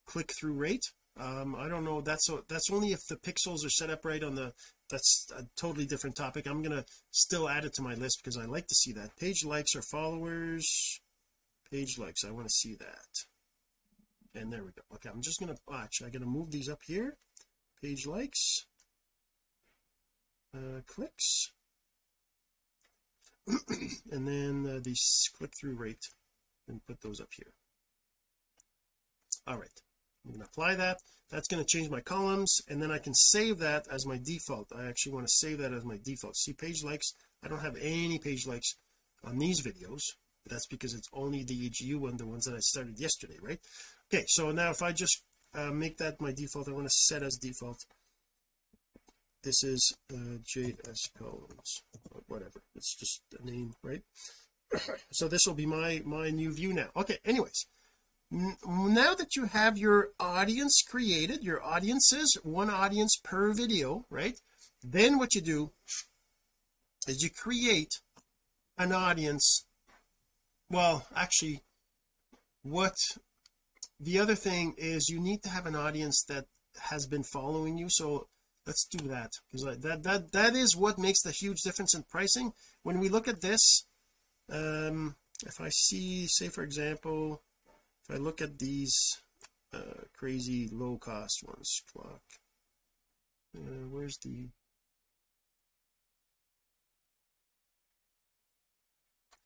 click 0.05 0.31
through 0.39 0.53
rate. 0.53 0.83
Um 1.19 1.55
I 1.55 1.67
don't 1.67 1.83
know 1.83 2.01
that's 2.01 2.25
so 2.25 2.43
that's 2.47 2.71
only 2.71 2.89
if 2.89 2.99
the 3.09 3.17
pixels 3.17 3.65
are 3.65 3.69
set 3.69 3.89
up 3.89 4.05
right 4.05 4.23
on 4.23 4.35
the 4.35 4.53
that's 4.89 5.27
a 5.37 5.43
totally 5.59 5.85
different 5.85 6.15
topic. 6.15 6.47
I'm 6.47 6.61
gonna 6.61 6.85
still 7.11 7.47
add 7.49 7.65
it 7.65 7.73
to 7.75 7.81
my 7.81 7.95
list 7.95 8.21
because 8.23 8.37
I 8.37 8.45
like 8.45 8.67
to 8.67 8.75
see 8.75 8.91
that. 8.93 9.17
Page 9.17 9.43
likes 9.45 9.75
or 9.75 9.81
followers. 9.81 10.99
Page 11.71 11.97
likes 11.97 12.23
I 12.25 12.31
want 12.31 12.47
to 12.47 12.53
see 12.53 12.75
that. 12.75 14.39
And 14.39 14.51
there 14.51 14.63
we 14.63 14.71
go. 14.71 14.81
Okay 14.95 15.09
I'm 15.09 15.21
just 15.21 15.39
gonna 15.39 15.57
watch 15.67 16.01
I'm 16.03 16.11
gonna 16.11 16.25
move 16.25 16.51
these 16.51 16.69
up 16.69 16.79
here 16.85 17.17
page 17.81 18.05
likes 18.05 18.65
uh, 20.55 20.81
clicks 20.87 21.51
and 24.11 24.27
then 24.27 24.65
uh, 24.67 24.79
the 24.83 24.95
click-through 25.37 25.75
rate 25.75 26.05
and 26.67 26.85
put 26.85 27.01
those 27.01 27.19
up 27.19 27.29
here. 27.35 27.53
All 29.47 29.57
right 29.57 29.81
I'm 30.25 30.31
going 30.31 30.41
to 30.41 30.47
apply 30.47 30.75
that. 30.75 30.97
That's 31.31 31.47
going 31.47 31.63
to 31.63 31.67
change 31.67 31.89
my 31.89 32.01
columns 32.01 32.61
and 32.69 32.81
then 32.81 32.91
I 32.91 32.99
can 32.99 33.13
save 33.13 33.57
that 33.59 33.87
as 33.91 34.05
my 34.05 34.19
default. 34.23 34.67
I 34.75 34.85
actually 34.85 35.13
want 35.13 35.25
to 35.25 35.33
save 35.33 35.57
that 35.59 35.73
as 35.73 35.83
my 35.83 35.97
default. 36.03 36.35
See 36.35 36.53
page 36.53 36.83
likes? 36.83 37.13
I 37.43 37.47
don't 37.47 37.61
have 37.61 37.77
any 37.81 38.19
page 38.19 38.45
likes 38.45 38.75
on 39.23 39.37
these 39.37 39.61
videos 39.61 40.01
that's 40.47 40.67
because 40.67 40.93
it's 40.93 41.07
only 41.13 41.43
the 41.43 41.69
EGU 41.69 41.99
one 41.99 42.17
the 42.17 42.25
ones 42.25 42.45
that 42.45 42.55
I 42.55 42.59
started 42.59 42.99
yesterday 42.99 43.37
right? 43.41 43.59
Okay 44.11 44.23
so 44.27 44.51
now 44.51 44.71
if 44.71 44.81
I 44.81 44.91
just 44.91 45.23
uh, 45.53 45.71
make 45.71 45.97
that 45.97 46.21
my 46.21 46.31
default. 46.31 46.69
I 46.69 46.73
want 46.73 46.87
to 46.87 46.93
set 46.93 47.23
as 47.23 47.37
default. 47.37 47.85
This 49.43 49.63
is 49.63 49.97
uh, 50.13 50.37
JS 50.55 51.13
columns 51.17 51.81
whatever. 52.27 52.61
It's 52.75 52.95
just 52.95 53.21
a 53.39 53.45
name 53.45 53.73
right? 53.83 54.01
So 55.11 55.27
this 55.27 55.45
will 55.45 55.53
be 55.53 55.65
my 55.65 56.01
my 56.05 56.29
new 56.29 56.51
view 56.53 56.73
now. 56.73 56.89
Okay 56.95 57.17
anyways. 57.25 57.67
Now 58.31 59.13
that 59.15 59.35
you 59.35 59.45
have 59.45 59.77
your 59.77 60.09
audience 60.17 60.81
created 60.89 61.43
your 61.43 61.61
audiences 61.61 62.37
one 62.43 62.69
audience 62.69 63.19
per 63.23 63.51
video 63.53 64.05
right? 64.09 64.39
Then 64.81 65.17
what 65.17 65.35
you 65.35 65.41
do 65.41 65.71
is 67.07 67.21
you 67.21 67.29
create 67.29 67.99
an 68.77 68.93
audience. 68.93 69.65
Well 70.69 71.05
actually 71.15 71.63
what 72.63 72.95
the 74.01 74.19
other 74.19 74.35
thing 74.35 74.73
is 74.77 75.09
you 75.09 75.19
need 75.19 75.43
to 75.43 75.49
have 75.49 75.67
an 75.67 75.75
audience 75.75 76.23
that 76.27 76.45
has 76.89 77.05
been 77.05 77.23
following 77.23 77.77
you. 77.77 77.87
So 77.89 78.27
let's 78.65 78.85
do 78.85 79.07
that 79.07 79.31
because 79.47 79.77
that 79.83 80.03
that 80.03 80.31
that 80.31 80.55
is 80.55 80.75
what 80.75 80.97
makes 80.97 81.21
the 81.21 81.31
huge 81.31 81.61
difference 81.61 81.93
in 81.93 82.03
pricing. 82.09 82.53
When 82.81 82.99
we 82.99 83.09
look 83.09 83.27
at 83.27 83.41
this 83.41 83.85
um 84.51 85.15
if 85.45 85.61
I 85.61 85.69
see 85.69 86.27
say 86.27 86.49
for 86.49 86.63
example 86.63 87.43
if 88.03 88.15
I 88.15 88.17
look 88.17 88.41
at 88.41 88.57
these 88.57 89.21
uh, 89.73 90.03
crazy 90.17 90.67
low 90.71 90.97
cost 90.97 91.43
ones 91.45 91.81
clock 91.91 92.21
uh, 93.55 93.87
where's 93.89 94.17
the 94.17 94.49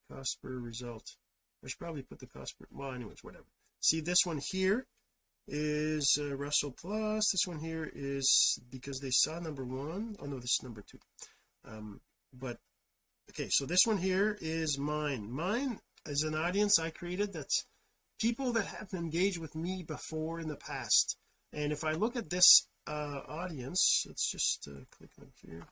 cost 0.09 0.39
per 0.41 0.57
result? 0.57 1.15
I 1.63 1.67
should 1.67 1.79
probably 1.79 2.03
put 2.03 2.19
the 2.19 2.27
cost 2.27 2.57
per 2.57 2.65
well 2.71 2.93
anyways 2.93 3.23
whatever 3.23 3.45
see 3.85 4.01
this 4.01 4.25
one 4.25 4.39
here 4.51 4.85
is 5.47 6.17
uh, 6.19 6.35
Russell 6.35 6.71
Plus. 6.71 7.29
This 7.31 7.45
one 7.45 7.59
here 7.59 7.89
is 7.93 8.59
because 8.69 8.99
they 8.99 9.11
saw 9.11 9.39
number 9.39 9.63
one. 9.63 10.15
Oh 10.19 10.25
no 10.25 10.37
this 10.37 10.57
is 10.59 10.63
number 10.63 10.83
two. 10.89 10.99
Um 11.67 12.01
but 12.33 12.57
okay 13.29 13.47
so 13.49 13.65
this 13.65 13.85
one 13.85 13.97
here 13.97 14.37
is 14.41 14.79
mine. 14.79 15.31
Mine 15.31 15.79
is 16.05 16.23
an 16.23 16.35
audience 16.35 16.79
I 16.79 16.89
created 16.89 17.33
that's 17.33 17.65
people 18.19 18.51
that 18.53 18.65
have 18.65 18.93
engaged 18.93 19.39
with 19.39 19.55
me 19.55 19.83
before 19.87 20.39
in 20.39 20.47
the 20.47 20.55
past. 20.55 21.17
And 21.53 21.71
if 21.71 21.83
I 21.83 21.91
look 21.91 22.15
at 22.15 22.29
this 22.29 22.67
uh 22.87 23.21
audience 23.27 24.03
let's 24.07 24.31
just 24.31 24.67
uh, 24.67 24.85
click 24.97 25.11
on 25.19 25.31
here. 25.43 25.63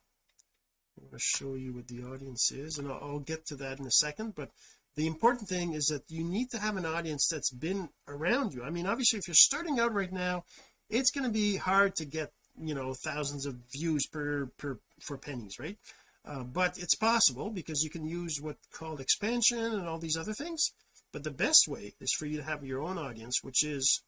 I'm 0.95 1.06
going 1.06 1.17
to 1.17 1.19
show 1.19 1.56
you 1.56 1.73
what 1.73 1.88
the 1.88 2.04
audience 2.04 2.52
is 2.52 2.78
and 2.78 2.88
I'll, 2.88 2.99
I'll 3.02 3.19
get 3.19 3.47
to 3.47 3.56
that 3.56 3.80
in 3.80 3.88
a 3.88 3.91
second 3.91 4.36
but 4.36 4.52
the 4.95 5.08
important 5.08 5.49
thing 5.49 5.73
is 5.73 5.88
that 5.88 6.03
you 6.10 6.23
need 6.23 6.49
to 6.51 6.60
have 6.60 6.77
an 6.77 6.86
audience 6.86 7.27
that's 7.32 7.51
been 7.51 7.89
around 8.08 8.53
you. 8.53 8.63
I 8.63 8.69
mean 8.69 8.86
obviously 8.86 9.19
if 9.19 9.27
you're 9.27 9.36
starting 9.36 9.79
out 9.79 9.93
right 9.93 10.12
now 10.12 10.43
it's 10.89 11.12
going 11.12 11.25
to 11.25 11.32
be 11.32 11.58
hard 11.58 11.95
to 11.95 12.06
get 12.06 12.32
you 12.60 12.75
know 12.75 12.93
thousands 13.03 13.45
of 13.45 13.56
views 13.71 14.06
per 14.08 14.47
per 14.58 14.79
for 15.01 15.17
pennies 15.17 15.58
right? 15.60 15.77
Uh, 16.25 16.43
but 16.43 16.77
it's 16.77 16.95
possible 16.95 17.49
because 17.49 17.84
you 17.84 17.89
can 17.89 18.06
use 18.06 18.39
what 18.41 18.56
called 18.71 19.01
expansion 19.01 19.60
and 19.60 19.88
all 19.88 19.99
these 19.99 20.15
other 20.15 20.34
things. 20.34 20.71
But 21.12 21.23
the 21.23 21.32
best 21.32 21.67
way 21.67 21.93
is 21.99 22.13
for 22.17 22.25
you 22.25 22.38
to 22.38 22.43
have 22.43 22.63
your 22.63 22.82
own 22.82 22.97
audience 22.97 23.39
which 23.41 23.63
is 23.63 24.03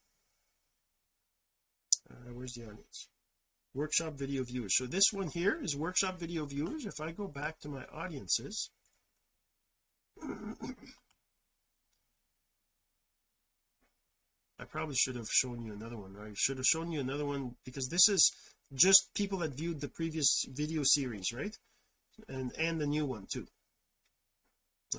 uh, 2.09 2.31
where's 2.33 2.53
the 2.53 2.63
audience? 2.63 3.07
Workshop 3.73 4.13
video 4.13 4.43
viewers. 4.43 4.77
So 4.77 4.85
this 4.85 5.11
one 5.11 5.29
here 5.33 5.59
is 5.61 5.75
workshop 5.75 6.19
video 6.19 6.45
viewers. 6.45 6.85
If 6.85 7.01
I 7.01 7.11
go 7.11 7.27
back 7.27 7.59
to 7.61 7.69
my 7.69 7.85
audiences 7.91 8.69
I 14.57 14.63
probably 14.63 14.95
should 14.95 15.15
have 15.15 15.27
shown 15.29 15.63
you 15.63 15.73
another 15.73 15.97
one 15.97 16.15
I 16.19 16.31
should 16.35 16.57
have 16.57 16.65
shown 16.65 16.91
you 16.91 16.99
another 16.99 17.25
one 17.25 17.55
because 17.65 17.87
this 17.89 18.07
is 18.09 18.31
just 18.73 19.13
people 19.13 19.39
that 19.39 19.55
viewed 19.55 19.81
the 19.81 19.89
previous 19.89 20.45
video 20.49 20.81
series 20.83 21.31
right? 21.33 21.55
And 22.27 22.51
and 22.57 22.79
the 22.79 22.87
new 22.87 23.05
one 23.05 23.27
too. 23.31 23.47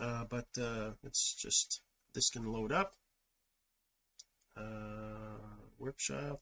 Uh, 0.01 0.25
but 0.29 0.47
uh, 0.61 0.91
it's 1.03 1.35
just 1.35 1.81
this 2.15 2.29
can 2.31 2.45
load 2.53 2.73
up. 2.73 2.93
Uh, 4.57 5.39
workshop. 5.79 6.41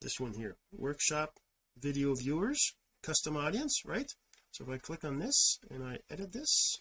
This 0.00 0.18
one 0.18 0.34
here. 0.34 0.56
Workshop 0.72 1.38
video 1.78 2.14
viewers 2.14 2.74
custom 3.02 3.36
audience 3.36 3.82
right 3.84 4.10
so 4.54 4.62
if 4.62 4.70
I 4.70 4.78
click 4.78 5.04
on 5.04 5.18
this 5.18 5.58
and 5.68 5.82
I 5.82 5.98
edit 6.08 6.32
this 6.32 6.78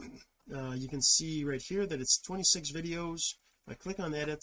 uh, 0.00 0.72
you 0.74 0.88
can 0.88 1.02
see 1.02 1.44
right 1.44 1.60
here 1.68 1.84
that 1.86 2.00
it's 2.00 2.18
26 2.22 2.72
videos. 2.72 3.18
If 3.66 3.72
I 3.72 3.74
click 3.74 4.00
on 4.00 4.14
edit 4.14 4.40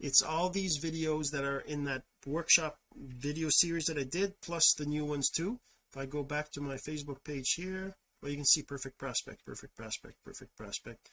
it's 0.00 0.20
all 0.20 0.50
these 0.50 0.84
videos 0.84 1.30
that 1.32 1.44
are 1.44 1.60
in 1.60 1.84
that 1.84 2.02
workshop 2.26 2.78
video 2.96 3.48
series 3.50 3.84
that 3.84 3.98
I 3.98 4.04
did 4.04 4.40
plus 4.42 4.74
the 4.76 4.86
new 4.86 5.04
ones 5.04 5.30
too. 5.30 5.60
If 5.92 5.96
I 5.96 6.06
go 6.06 6.24
back 6.24 6.50
to 6.52 6.60
my 6.60 6.78
Facebook 6.88 7.22
page 7.24 7.54
here 7.56 7.94
well 8.20 8.30
you 8.30 8.36
can 8.36 8.44
see 8.44 8.62
perfect 8.64 8.98
prospect 8.98 9.46
perfect 9.46 9.76
prospect 9.76 10.16
perfect 10.24 10.56
prospect 10.56 11.08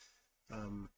um, 0.51 0.89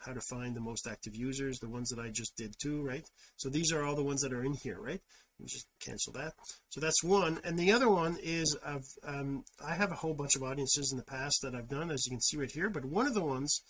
how 0.00 0.12
to 0.12 0.20
find 0.20 0.54
the 0.54 0.60
most 0.60 0.86
active 0.86 1.16
users 1.16 1.58
the 1.60 1.68
ones 1.68 1.88
that 1.88 1.98
I 1.98 2.10
just 2.10 2.36
did 2.36 2.54
too 2.60 2.82
right? 2.82 3.08
So 3.36 3.48
these 3.48 3.72
are 3.72 3.84
all 3.84 3.96
the 3.96 4.04
ones 4.04 4.20
that 4.20 4.34
are 4.34 4.44
in 4.44 4.52
here 4.52 4.78
right 4.78 5.00
just 5.44 5.66
cancel 5.80 6.12
that. 6.14 6.32
So 6.68 6.80
that's 6.80 7.02
one. 7.02 7.40
And 7.44 7.58
the 7.58 7.72
other 7.72 7.88
one 7.88 8.16
is 8.22 8.56
I've 8.64 8.86
um, 9.06 9.44
I 9.64 9.74
have 9.74 9.92
a 9.92 9.96
whole 9.96 10.14
bunch 10.14 10.36
of 10.36 10.42
audiences 10.42 10.92
in 10.92 10.98
the 10.98 11.04
past 11.04 11.40
that 11.42 11.54
I've 11.54 11.68
done 11.68 11.90
as 11.90 12.06
you 12.06 12.10
can 12.10 12.20
see 12.20 12.36
right 12.36 12.50
here 12.50 12.70
but 12.70 12.84
one 12.84 13.06
of 13.06 13.14
the 13.14 13.24
ones 13.24 13.62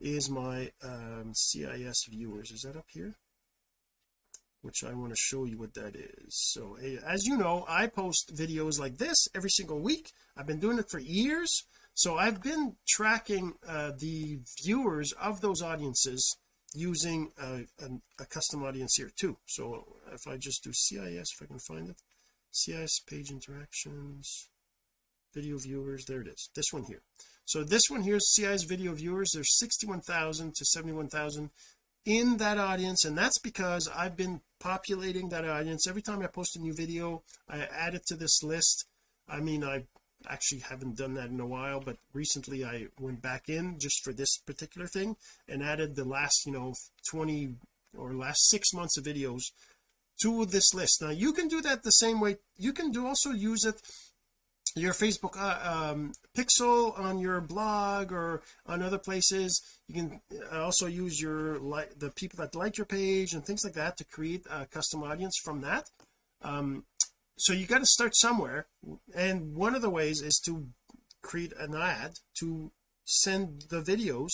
is 0.00 0.30
my 0.30 0.70
um, 0.82 1.32
CIS 1.34 2.06
viewers. 2.10 2.50
Is 2.50 2.62
that 2.62 2.76
up 2.76 2.86
here? 2.88 3.16
Which 4.62 4.82
I 4.84 4.92
want 4.94 5.10
to 5.10 5.16
show 5.18 5.44
you 5.44 5.58
what 5.58 5.74
that 5.74 5.94
is. 5.94 6.52
So 6.52 6.76
as 7.06 7.26
you 7.26 7.36
know 7.36 7.64
I 7.68 7.86
post 7.86 8.32
videos 8.34 8.78
like 8.78 8.98
this 8.98 9.26
every 9.34 9.50
single 9.50 9.80
week. 9.80 10.10
I've 10.36 10.46
been 10.46 10.60
doing 10.60 10.78
it 10.78 10.90
for 10.90 10.98
years. 10.98 11.64
So 11.94 12.16
I've 12.16 12.42
been 12.42 12.76
tracking 12.88 13.54
uh, 13.66 13.92
the 13.98 14.38
viewers 14.62 15.12
of 15.20 15.40
those 15.40 15.60
audiences 15.60 16.36
using 16.74 17.30
a, 17.40 17.66
a, 17.84 17.88
a, 18.20 18.26
custom 18.26 18.62
audience 18.62 18.94
here 18.96 19.10
too. 19.18 19.36
So 19.46 19.86
if 20.12 20.26
I 20.26 20.36
just 20.36 20.62
do 20.62 20.72
CIS 20.72 21.32
if 21.34 21.42
I 21.42 21.46
can 21.46 21.58
find 21.58 21.88
it. 21.88 21.96
CIS 22.52 23.00
page 23.08 23.30
interactions 23.30 24.48
video 25.34 25.58
viewers 25.58 26.04
there 26.06 26.20
it 26.20 26.28
is. 26.28 26.50
This 26.54 26.66
one 26.72 26.84
here. 26.84 27.02
So 27.44 27.64
this 27.64 27.82
one 27.88 28.02
here 28.02 28.16
is 28.16 28.32
CIS 28.34 28.64
video 28.64 28.92
viewers 28.92 29.30
there's 29.34 29.58
61,000 29.58 30.54
to 30.54 30.64
71,000 30.64 31.50
in 32.06 32.36
that 32.38 32.58
audience 32.58 33.04
and 33.04 33.16
that's 33.18 33.38
because 33.40 33.88
I've 33.94 34.16
been 34.16 34.40
populating 34.58 35.28
that 35.30 35.44
audience. 35.44 35.88
Every 35.88 36.02
time 36.02 36.22
I 36.22 36.26
post 36.26 36.56
a 36.56 36.60
new 36.60 36.74
video 36.74 37.22
I 37.48 37.58
add 37.58 37.94
it 37.94 38.02
to 38.06 38.16
this 38.16 38.42
list. 38.42 38.86
I 39.28 39.40
mean 39.40 39.64
I 39.64 39.84
actually 40.28 40.60
haven't 40.60 40.96
done 40.96 41.14
that 41.14 41.30
in 41.30 41.40
a 41.40 41.46
while 41.46 41.80
but 41.80 41.96
recently 42.12 42.64
I 42.64 42.88
went 42.98 43.22
back 43.22 43.48
in 43.48 43.78
just 43.78 44.02
for 44.04 44.12
this 44.12 44.38
particular 44.38 44.86
thing 44.86 45.16
and 45.48 45.62
added 45.62 45.96
the 45.96 46.04
last 46.04 46.46
you 46.46 46.52
know 46.52 46.74
20 47.10 47.56
or 47.96 48.14
last 48.14 48.48
six 48.48 48.72
months 48.72 48.96
of 48.96 49.04
videos 49.04 49.42
to 50.22 50.44
this 50.44 50.74
list. 50.74 51.02
Now 51.02 51.10
you 51.10 51.32
can 51.32 51.48
do 51.48 51.60
that 51.62 51.82
the 51.82 51.90
same 51.90 52.20
way. 52.20 52.36
You 52.56 52.72
can 52.72 52.90
do 52.90 53.06
also 53.06 53.30
use 53.30 53.64
it 53.64 53.80
your 54.76 54.92
Facebook 54.92 55.36
uh, 55.36 55.90
um, 55.90 56.12
pixel 56.36 56.98
on 56.98 57.18
your 57.18 57.40
blog 57.40 58.12
or 58.12 58.42
on 58.66 58.82
other 58.82 58.98
places. 58.98 59.60
You 59.88 59.94
can 59.94 60.20
uh, 60.52 60.62
also 60.62 60.86
use 60.86 61.20
your 61.20 61.58
like 61.58 61.98
the 61.98 62.10
people 62.10 62.38
that 62.38 62.54
like 62.54 62.78
your 62.78 62.86
page 62.86 63.32
and 63.32 63.44
things 63.44 63.64
like 63.64 63.74
that 63.74 63.96
to 63.96 64.04
create 64.04 64.46
a 64.50 64.66
custom 64.66 65.02
audience 65.02 65.36
from 65.42 65.62
that. 65.62 65.90
Um, 66.42 66.84
so 67.40 67.54
you 67.54 67.66
got 67.66 67.78
to 67.78 67.86
start 67.86 68.14
somewhere 68.14 68.66
and 69.14 69.54
one 69.54 69.74
of 69.74 69.80
the 69.80 69.88
ways 69.88 70.20
is 70.20 70.38
to 70.44 70.66
create 71.22 71.52
an 71.58 71.74
ad 71.74 72.12
to 72.38 72.70
send 73.04 73.62
the 73.70 73.80
videos 73.80 74.30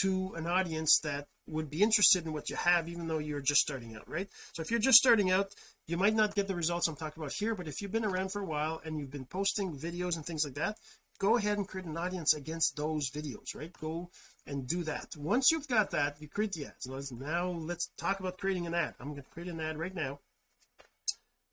to 0.00 0.32
an 0.34 0.46
audience 0.46 0.98
that 1.04 1.26
would 1.46 1.68
be 1.68 1.82
interested 1.82 2.24
in 2.24 2.32
what 2.32 2.48
you 2.48 2.56
have 2.56 2.88
even 2.88 3.06
though 3.06 3.18
you're 3.18 3.42
just 3.42 3.60
starting 3.60 3.94
out 3.94 4.08
right? 4.08 4.28
So 4.54 4.62
if 4.62 4.70
you're 4.70 4.80
just 4.80 4.96
starting 4.98 5.30
out 5.30 5.52
you 5.86 5.98
might 5.98 6.14
not 6.14 6.34
get 6.34 6.48
the 6.48 6.54
results 6.54 6.88
I'm 6.88 6.96
talking 6.96 7.22
about 7.22 7.34
here 7.38 7.54
but 7.54 7.68
if 7.68 7.82
you've 7.82 7.92
been 7.92 8.04
around 8.04 8.32
for 8.32 8.40
a 8.40 8.46
while 8.46 8.80
and 8.82 8.98
you've 8.98 9.10
been 9.10 9.26
posting 9.26 9.76
videos 9.76 10.16
and 10.16 10.24
things 10.24 10.44
like 10.44 10.54
that 10.54 10.76
go 11.18 11.36
ahead 11.36 11.58
and 11.58 11.68
create 11.68 11.86
an 11.86 11.98
audience 11.98 12.32
against 12.34 12.76
those 12.76 13.10
videos 13.10 13.54
right? 13.54 13.72
Go 13.78 14.10
and 14.46 14.66
do 14.66 14.82
that. 14.84 15.08
Once 15.18 15.50
you've 15.52 15.68
got 15.68 15.90
that 15.90 16.16
you 16.20 16.28
create 16.28 16.52
the 16.52 16.64
ads. 16.64 17.12
Now 17.12 17.50
let's 17.50 17.90
talk 17.98 18.20
about 18.20 18.38
creating 18.38 18.66
an 18.66 18.74
ad. 18.74 18.94
I'm 18.98 19.08
going 19.08 19.22
to 19.22 19.28
create 19.28 19.50
an 19.50 19.60
ad 19.60 19.78
right 19.78 19.94
now 19.94 20.20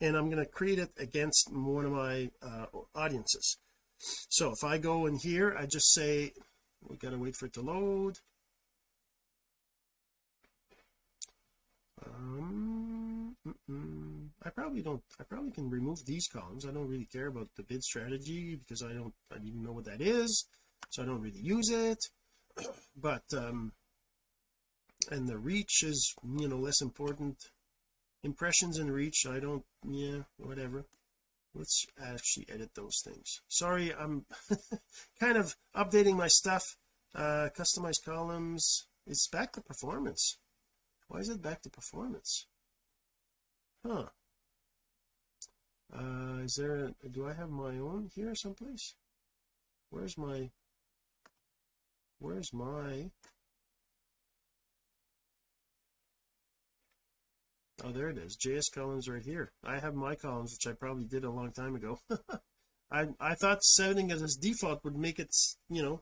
and 0.02 0.16
I'm 0.16 0.30
going 0.30 0.44
to 0.44 0.50
create 0.50 0.80
it 0.80 0.92
against 0.98 1.50
one 1.52 1.86
of 1.86 1.92
my 1.92 2.30
uh, 2.42 2.66
audiences. 2.96 3.58
So 4.30 4.52
if 4.52 4.64
I 4.64 4.78
go 4.78 5.06
in 5.06 5.18
here 5.18 5.56
I 5.58 5.66
just 5.66 5.94
say 5.94 6.32
we 6.88 6.98
got 6.98 7.12
to 7.12 7.18
wait 7.18 7.36
for 7.36 7.48
it 7.48 7.54
to 7.54 7.62
load. 7.62 8.16
Um 12.06 13.36
mm 13.46 13.56
-mm. 13.68 14.30
I 14.42 14.50
probably 14.50 14.82
don't 14.82 15.04
I 15.20 15.24
probably 15.24 15.52
can 15.52 15.70
remove 15.70 16.06
these 16.06 16.28
columns. 16.32 16.66
I 16.66 16.72
don't 16.72 16.90
really 16.90 17.10
care 17.16 17.28
about 17.28 17.50
the 17.56 17.64
bid 17.64 17.84
strategy 17.84 18.56
because 18.56 18.82
I 18.82 18.94
don't 18.94 19.16
I 19.32 19.36
don't 19.36 19.48
even 19.48 19.64
know 19.64 19.76
what 19.76 19.86
that 19.86 20.02
is 20.02 20.48
so 20.90 21.04
I 21.04 21.06
don't 21.06 21.22
really 21.22 21.42
use 21.42 21.70
it. 21.70 22.00
But 22.96 23.26
um 23.34 23.74
and 25.12 25.28
the 25.28 25.38
reach 25.38 25.84
is 25.84 26.00
you 26.24 26.48
know 26.48 26.58
less 26.58 26.82
important 26.82 27.38
impressions 28.23 28.77
and 28.77 28.91
reach 28.91 29.25
I 29.25 29.39
don't 29.39 29.63
yeah 29.84 30.23
whatever. 30.38 30.86
Let's 31.55 31.86
actually 32.01 32.47
edit 32.49 32.71
those 32.75 33.01
things. 33.03 33.41
Sorry 33.47 33.93
I'm 33.93 34.25
kind 35.19 35.38
of 35.38 35.55
updating 35.75 36.15
my 36.15 36.27
stuff. 36.27 36.63
Uh 37.15 37.49
customize 37.58 38.03
columns. 38.03 38.86
It's 39.08 39.27
back 39.27 39.53
to 39.53 39.62
performance. 39.62 40.38
Why 41.08 41.19
is 41.19 41.29
it 41.29 41.41
back 41.41 41.62
to 41.63 41.69
performance? 41.69 42.45
Huh. 43.86 44.05
Uh 45.93 46.43
is 46.43 46.55
there 46.55 46.75
a, 46.75 47.10
do 47.10 47.27
I 47.27 47.34
have 47.34 47.49
my 47.49 47.77
own 47.77 48.10
here 48.13 48.36
someplace? 48.36 48.95
Where's 49.89 50.17
my 50.17 50.51
where's 52.19 52.53
my 52.53 53.12
oh 57.84 57.92
there 57.92 58.10
it 58.10 58.18
is. 58.18 58.38
JS 58.38 58.72
columns 58.74 59.10
right 59.10 59.24
here. 59.24 59.52
I 59.63 59.80
have 59.80 59.96
my 59.96 60.15
columns 60.15 60.54
which 60.54 60.72
I 60.72 60.76
probably 60.76 61.06
did 61.06 61.24
a 61.24 61.32
long 61.32 61.52
time 61.52 61.76
ago. 61.76 62.00
I 62.92 63.08
I 63.20 63.36
thought 63.36 63.63
setting 63.63 64.10
it 64.10 64.22
as 64.22 64.36
default 64.36 64.84
would 64.84 64.98
make 64.98 65.20
it 65.20 65.30
you 65.70 65.82
know 65.82 66.02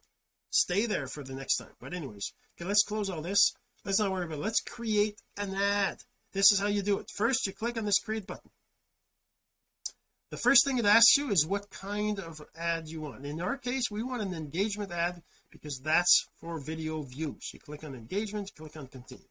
stay 0.49 0.85
there 0.85 1.07
for 1.07 1.23
the 1.23 1.33
next 1.33 1.57
time. 1.57 1.75
But 1.79 1.93
anyways 1.93 2.33
okay 2.55 2.67
let's 2.67 2.83
close 2.83 3.09
all 3.09 3.21
this. 3.21 3.53
Let's 3.85 3.99
not 3.99 4.11
worry 4.11 4.25
about 4.25 4.39
it. 4.39 4.41
Let's 4.41 4.61
create 4.61 5.21
an 5.37 5.55
ad. 5.55 5.97
This 6.33 6.51
is 6.51 6.59
how 6.59 6.67
you 6.67 6.81
do 6.81 6.99
it. 6.99 7.07
First 7.15 7.47
you 7.47 7.53
click 7.53 7.77
on 7.77 7.85
this 7.85 7.99
create 7.99 8.27
button. 8.27 8.51
The 10.29 10.37
first 10.37 10.65
thing 10.65 10.77
it 10.77 10.85
asks 10.85 11.15
you 11.15 11.29
is 11.31 11.47
what 11.47 11.69
kind 11.69 12.19
of 12.19 12.41
ad 12.53 12.89
you 12.89 13.01
want. 13.01 13.25
In 13.25 13.39
our 13.39 13.57
case 13.57 13.83
we 13.89 14.03
want 14.03 14.21
an 14.21 14.33
engagement 14.33 14.91
ad 14.91 15.21
because 15.51 15.79
that's 15.83 16.27
for 16.39 16.59
video 16.63 17.01
views. 17.03 17.51
You 17.53 17.59
click 17.59 17.83
on 17.83 17.95
engagement 17.95 18.51
click 18.55 18.75
on 18.75 18.87
continue 18.87 19.27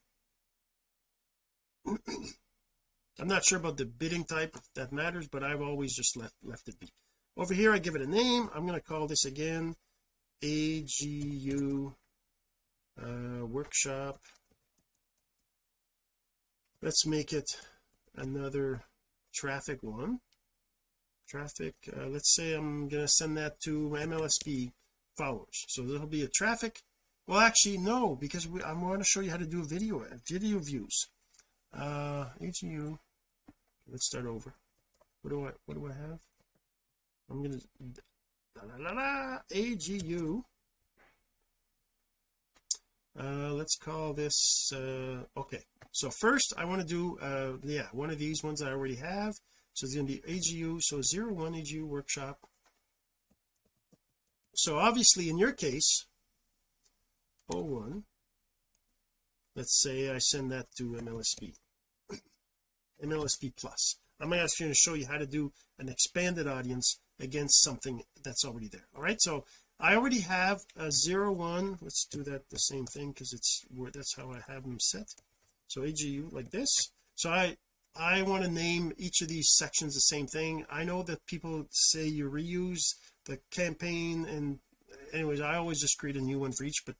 I'm 3.18 3.28
not 3.28 3.44
sure 3.44 3.58
about 3.58 3.76
the 3.78 3.86
bidding 3.86 4.24
type 4.24 4.56
that 4.74 4.92
matters 4.92 5.28
but 5.28 5.42
I've 5.42 5.62
always 5.62 5.94
just 5.94 6.16
left 6.16 6.34
left 6.42 6.68
it 6.68 6.78
be. 6.78 6.88
Over 7.36 7.54
here 7.54 7.72
I 7.72 7.78
give 7.78 7.94
it 7.94 8.02
a 8.02 8.06
name. 8.06 8.48
I'm 8.54 8.66
going 8.66 8.78
to 8.78 8.84
call 8.84 9.06
this 9.06 9.24
again 9.24 9.74
AGU 10.42 11.94
uh, 13.02 13.46
workshop. 13.46 14.18
Let's 16.82 17.06
make 17.06 17.32
it 17.32 17.48
another 18.14 18.82
traffic 19.34 19.82
one. 19.82 20.20
Traffic 21.28 21.74
uh, 21.96 22.06
let's 22.06 22.34
say 22.34 22.54
I'm 22.54 22.88
going 22.88 23.04
to 23.04 23.08
send 23.08 23.36
that 23.38 23.60
to 23.64 23.96
MLSP 23.98 24.72
followers. 25.16 25.64
So 25.68 25.82
there'll 25.82 26.06
be 26.06 26.22
a 26.22 26.28
traffic. 26.28 26.80
Well 27.26 27.40
actually 27.40 27.78
no 27.78 28.14
because 28.14 28.46
we, 28.46 28.62
I 28.62 28.72
want 28.72 29.00
to 29.00 29.04
show 29.04 29.20
you 29.20 29.30
how 29.30 29.38
to 29.38 29.46
do 29.46 29.64
video 29.64 30.04
video 30.28 30.58
views 30.58 31.08
uh 31.74 32.26
AGU 32.40 32.98
let's 33.90 34.06
start 34.06 34.26
over. 34.26 34.54
What 35.22 35.30
do 35.30 35.46
I 35.46 35.50
what 35.66 35.74
do 35.74 35.86
I 35.86 35.92
have? 35.92 36.20
I'm 37.30 37.42
gonna 37.42 37.58
la, 38.56 38.90
la, 38.90 38.92
la, 38.92 39.38
AGU 39.52 40.42
uh 43.18 43.52
let's 43.52 43.76
call 43.76 44.12
this 44.12 44.70
uh 44.74 45.22
okay. 45.36 45.62
So 45.92 46.10
first 46.10 46.52
I 46.56 46.64
want 46.64 46.82
to 46.82 46.86
do 46.86 47.18
uh 47.20 47.58
yeah 47.62 47.86
one 47.92 48.10
of 48.10 48.18
these 48.18 48.42
ones 48.42 48.62
I 48.62 48.70
already 48.70 48.96
have. 48.96 49.34
So 49.76 49.84
it's 49.84 49.94
going 49.94 50.06
to 50.06 50.12
be 50.14 50.20
AGU 50.20 50.80
so 50.80 51.02
01 51.02 51.52
AGU 51.52 51.84
workshop. 51.84 52.38
So 54.54 54.78
obviously 54.78 55.28
in 55.28 55.36
your 55.36 55.52
case 55.52 56.06
01 57.48 58.04
let's 59.56 59.80
say 59.80 60.10
I 60.10 60.18
send 60.18 60.52
that 60.52 60.66
to 60.76 60.92
MLSP 60.92 61.54
MLSP 63.04 63.52
plus. 63.56 63.96
I'm 64.20 64.32
actually 64.32 64.66
going 64.66 64.74
to 64.74 64.78
show 64.78 64.94
you 64.94 65.06
how 65.06 65.18
to 65.18 65.26
do 65.26 65.52
an 65.78 65.88
expanded 65.88 66.46
audience 66.46 67.00
against 67.18 67.62
something 67.62 68.02
that's 68.22 68.44
already 68.44 68.68
there. 68.68 68.86
All 68.94 69.02
right 69.02 69.20
so 69.20 69.44
I 69.78 69.94
already 69.94 70.20
have 70.20 70.60
a 70.76 70.90
zero 70.90 71.32
one. 71.32 71.78
Let's 71.82 72.06
do 72.06 72.22
that 72.24 72.48
the 72.50 72.58
same 72.58 72.86
thing 72.86 73.10
because 73.10 73.32
it's 73.32 73.64
where 73.74 73.90
that's 73.90 74.16
how 74.16 74.30
I 74.30 74.40
have 74.50 74.62
them 74.62 74.80
set. 74.80 75.08
So 75.68 75.82
AGU 75.82 76.32
like 76.32 76.50
this. 76.50 76.70
So 77.14 77.30
I 77.30 77.56
I 77.94 78.22
want 78.22 78.44
to 78.44 78.50
name 78.50 78.92
each 78.98 79.22
of 79.22 79.28
these 79.28 79.54
sections 79.54 79.94
the 79.94 80.00
same 80.00 80.26
thing. 80.26 80.66
I 80.70 80.84
know 80.84 81.02
that 81.04 81.26
people 81.26 81.66
say 81.70 82.06
you 82.06 82.30
reuse 82.30 82.94
the 83.24 83.38
campaign 83.50 84.26
and 84.26 84.60
anyways 85.12 85.40
I 85.40 85.56
always 85.56 85.80
just 85.80 85.98
create 85.98 86.16
a 86.16 86.20
new 86.20 86.38
one 86.38 86.52
for 86.52 86.64
each 86.64 86.82
but 86.86 86.96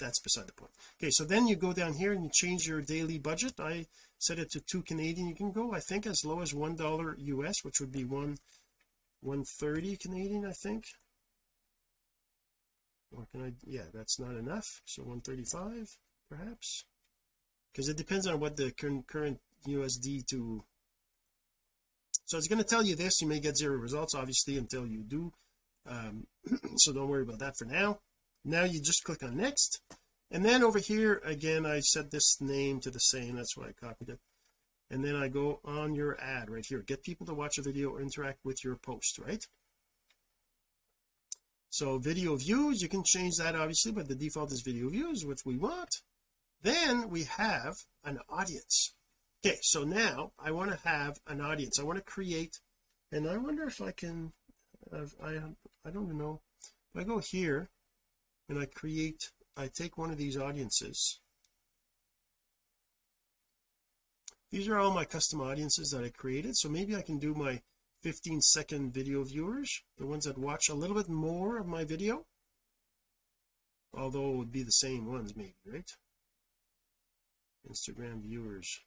that's 0.00 0.18
beside 0.18 0.48
the 0.48 0.52
point. 0.52 0.72
Okay 1.00 1.10
so 1.10 1.24
then 1.24 1.46
you 1.46 1.54
go 1.54 1.72
down 1.72 1.94
here 1.94 2.12
and 2.12 2.24
you 2.24 2.30
change 2.32 2.66
your 2.66 2.80
daily 2.80 3.18
budget. 3.18 3.54
I 3.60 3.86
set 4.18 4.38
it 4.38 4.50
to 4.52 4.60
two 4.60 4.82
Canadian. 4.82 5.28
You 5.28 5.34
can 5.34 5.52
go 5.52 5.72
I 5.72 5.80
think 5.80 6.06
as 6.06 6.24
low 6.24 6.40
as 6.40 6.54
one 6.54 6.74
dollar 6.74 7.16
US 7.18 7.62
which 7.62 7.80
would 7.80 7.92
be 7.92 8.04
one 8.04 8.38
130 9.20 9.96
Canadian 9.96 10.44
I 10.46 10.52
think. 10.52 10.84
Or 13.12 13.26
can 13.30 13.42
I 13.42 13.52
yeah 13.64 13.84
that's 13.92 14.18
not 14.18 14.34
enough. 14.36 14.80
So 14.86 15.02
135 15.02 15.96
perhaps. 16.28 16.84
Because 17.72 17.88
it 17.88 17.96
depends 17.96 18.26
on 18.26 18.40
what 18.40 18.56
the 18.56 18.72
current 18.72 19.40
USD 19.68 20.26
to. 20.30 20.64
So 22.24 22.38
it's 22.38 22.48
going 22.48 22.62
to 22.62 22.64
tell 22.64 22.84
you 22.84 22.96
this. 22.96 23.20
You 23.20 23.28
may 23.28 23.38
get 23.38 23.56
zero 23.56 23.76
results 23.76 24.14
obviously 24.14 24.56
until 24.56 24.86
you 24.86 25.04
do. 25.04 25.32
Um, 25.88 26.26
so 26.76 26.92
don't 26.92 27.08
worry 27.08 27.22
about 27.22 27.38
that 27.38 27.56
for 27.56 27.64
now 27.64 28.00
now 28.44 28.64
you 28.64 28.80
just 28.80 29.04
click 29.04 29.22
on 29.22 29.36
next. 29.36 29.80
And 30.30 30.44
then 30.44 30.62
over 30.62 30.78
here 30.78 31.20
again 31.24 31.66
I 31.66 31.80
set 31.80 32.10
this 32.10 32.40
name 32.40 32.80
to 32.80 32.90
the 32.90 33.00
same. 33.00 33.36
That's 33.36 33.56
why 33.56 33.68
I 33.68 33.72
copied 33.72 34.10
it. 34.10 34.20
And 34.90 35.04
then 35.04 35.16
I 35.16 35.28
go 35.28 35.60
on 35.64 35.94
your 35.94 36.18
ad 36.20 36.50
right 36.50 36.64
here. 36.66 36.82
Get 36.82 37.02
people 37.02 37.26
to 37.26 37.34
watch 37.34 37.58
a 37.58 37.62
video 37.62 37.90
or 37.90 38.00
interact 38.00 38.38
with 38.44 38.64
your 38.64 38.76
post 38.76 39.18
right? 39.18 39.44
So 41.68 41.98
video 41.98 42.36
views 42.36 42.82
you 42.82 42.88
can 42.88 43.04
change 43.04 43.36
that 43.36 43.54
obviously 43.54 43.92
but 43.92 44.08
the 44.08 44.14
default 44.14 44.52
is 44.52 44.62
video 44.62 44.88
views 44.88 45.24
which 45.24 45.44
we 45.44 45.56
want. 45.56 45.96
Then 46.62 47.08
we 47.08 47.24
have 47.24 47.74
an 48.04 48.20
audience. 48.28 48.94
Okay 49.44 49.58
so 49.62 49.84
now 49.84 50.32
I 50.38 50.52
want 50.52 50.70
to 50.70 50.88
have 50.88 51.18
an 51.26 51.40
audience. 51.40 51.78
I 51.78 51.84
want 51.84 51.98
to 51.98 52.04
create 52.04 52.60
and 53.10 53.28
I 53.28 53.36
wonder 53.36 53.64
if 53.64 53.82
I 53.82 53.90
can 53.90 54.32
I 54.92 55.40
I 55.84 55.90
don't 55.90 56.04
even 56.04 56.18
know. 56.18 56.40
If 56.94 57.00
I 57.00 57.04
go 57.04 57.18
here 57.18 57.68
and 58.50 58.58
I 58.58 58.66
create 58.66 59.30
I 59.56 59.68
take 59.68 59.96
one 59.96 60.10
of 60.10 60.18
these 60.18 60.36
audiences. 60.36 61.20
These 64.50 64.66
are 64.68 64.78
all 64.78 64.90
my 64.90 65.04
custom 65.04 65.40
audiences 65.40 65.90
that 65.90 66.04
I 66.04 66.08
created 66.08 66.56
so 66.56 66.68
maybe 66.68 66.96
I 66.96 67.02
can 67.02 67.18
do 67.18 67.32
my 67.32 67.60
15 68.02 68.40
second 68.40 68.92
video 68.92 69.22
viewers 69.22 69.82
the 69.98 70.06
ones 70.06 70.24
that 70.24 70.36
watch 70.36 70.68
a 70.68 70.74
little 70.74 70.96
bit 70.96 71.08
more 71.08 71.58
of 71.58 71.66
my 71.66 71.84
video. 71.84 72.26
Although 73.94 74.32
it 74.32 74.36
would 74.36 74.52
be 74.52 74.64
the 74.64 74.72
same 74.72 75.06
ones 75.06 75.36
maybe 75.36 75.54
right? 75.64 75.90
Instagram 77.70 78.22
viewers. 78.22 78.80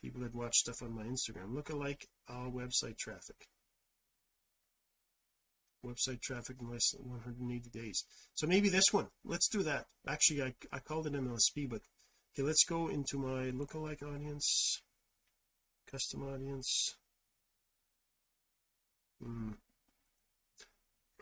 People 0.00 0.22
that 0.22 0.34
watch 0.34 0.56
stuff 0.56 0.82
on 0.82 0.94
my 0.94 1.04
Instagram. 1.04 1.54
Look 1.54 1.70
alike 1.70 2.08
all 2.28 2.50
website 2.50 2.98
traffic 2.98 3.48
website 5.84 6.20
traffic 6.20 6.56
in 6.60 6.70
less 6.70 6.90
than 6.90 7.08
180 7.08 7.70
days. 7.70 8.04
So 8.34 8.46
maybe 8.46 8.68
this 8.68 8.92
one. 8.92 9.08
Let's 9.24 9.48
do 9.48 9.62
that. 9.62 9.86
Actually 10.06 10.42
I, 10.42 10.54
I 10.72 10.78
called 10.80 11.06
it 11.06 11.12
MLSP 11.12 11.68
but 11.68 11.82
okay 12.34 12.46
let's 12.46 12.64
go 12.64 12.88
into 12.88 13.18
my 13.18 13.50
lookalike 13.50 14.02
audience 14.02 14.82
custom 15.90 16.22
audience. 16.22 16.96
Hmm. 19.22 19.52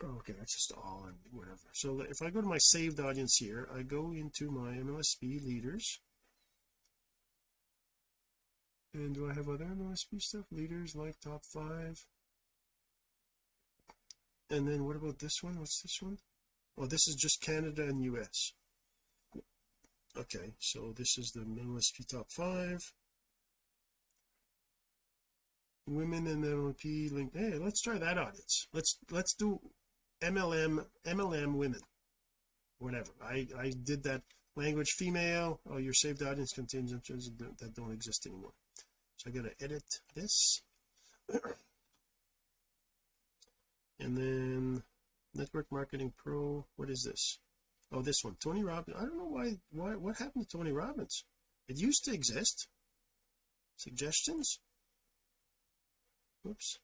okay 0.03 0.33
that's 0.37 0.53
just 0.53 0.71
all 0.77 1.05
and 1.07 1.17
whatever. 1.31 1.69
So 1.73 2.01
if 2.01 2.21
I 2.21 2.29
go 2.29 2.41
to 2.41 2.47
my 2.47 2.59
saved 2.59 2.99
audience 2.99 3.37
here 3.39 3.67
I 3.73 3.83
go 3.83 4.11
into 4.11 4.51
my 4.51 4.73
MLSP 4.73 5.45
leaders. 5.45 5.99
And 8.93 9.13
do 9.13 9.29
I 9.29 9.33
have 9.33 9.47
other 9.47 9.65
MLSP 9.65 10.21
stuff? 10.21 10.45
Leaders 10.51 10.95
like 10.95 11.19
top 11.19 11.43
five 11.45 12.03
and 14.49 14.67
then 14.67 14.85
what 14.85 14.95
about 14.95 15.19
this 15.19 15.41
one? 15.41 15.59
What's 15.59 15.81
this 15.81 15.97
one? 16.01 16.17
Oh 16.77 16.85
this 16.85 17.07
is 17.07 17.15
just 17.15 17.41
Canada 17.41 17.83
and 17.83 18.03
US 18.03 18.53
okay 20.19 20.53
so 20.59 20.93
this 20.95 21.17
is 21.17 21.31
the 21.31 21.41
MLSP 21.41 22.07
top 22.09 22.27
five. 22.35 22.79
Women 25.87 26.27
in 26.27 26.41
MLP 26.41 27.11
link. 27.11 27.31
Hey 27.33 27.57
let's 27.57 27.81
try 27.81 27.97
that 27.97 28.17
audience. 28.17 28.67
Let's 28.73 28.97
let's 29.11 29.33
do 29.35 29.59
MLM 30.21 30.85
MLM 31.05 31.55
women. 31.55 31.81
Whatever. 32.79 33.11
I 33.23 33.47
I 33.57 33.71
did 33.83 34.03
that 34.03 34.23
language 34.55 34.91
female. 34.97 35.61
Oh 35.69 35.77
your 35.77 35.93
saved 35.93 36.23
audience 36.23 36.51
contains 36.53 36.91
that 36.91 37.73
don't 37.75 37.93
exist 37.93 38.25
anymore. 38.25 38.53
So 39.17 39.29
I 39.29 39.33
got 39.33 39.45
to 39.45 39.63
edit 39.63 39.83
this 40.13 40.61
and 43.99 44.17
then 44.17 44.83
network 45.33 45.67
marketing 45.71 46.13
pro 46.15 46.65
what 46.75 46.89
is 46.89 47.03
this? 47.03 47.39
Oh 47.91 48.01
this 48.01 48.23
one 48.23 48.35
Tony 48.43 48.63
Robbins. 48.63 48.97
I 48.97 49.01
don't 49.01 49.17
know 49.17 49.29
why 49.29 49.57
why 49.71 49.95
what 49.95 50.17
happened 50.17 50.49
to 50.49 50.57
Tony 50.57 50.71
Robbins? 50.71 51.23
It 51.67 51.77
used 51.77 52.03
to 52.05 52.13
exist. 52.13 52.67
Suggestions? 53.77 54.59
Whoops 56.43 56.79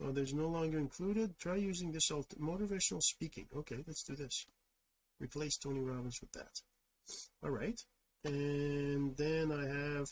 oh 0.00 0.12
there's 0.12 0.34
no 0.34 0.48
longer 0.48 0.78
included. 0.78 1.38
Try 1.38 1.56
using 1.56 1.92
this 1.92 2.10
motivational 2.10 3.02
speaking. 3.02 3.46
Okay 3.56 3.82
let's 3.86 4.02
do 4.02 4.16
this. 4.16 4.46
Replace 5.20 5.56
Tony 5.56 5.80
Robbins 5.80 6.18
with 6.20 6.32
that. 6.32 6.60
All 7.42 7.50
right. 7.50 7.78
And 8.24 9.16
then 9.16 9.50
I 9.50 9.66
have 9.66 10.06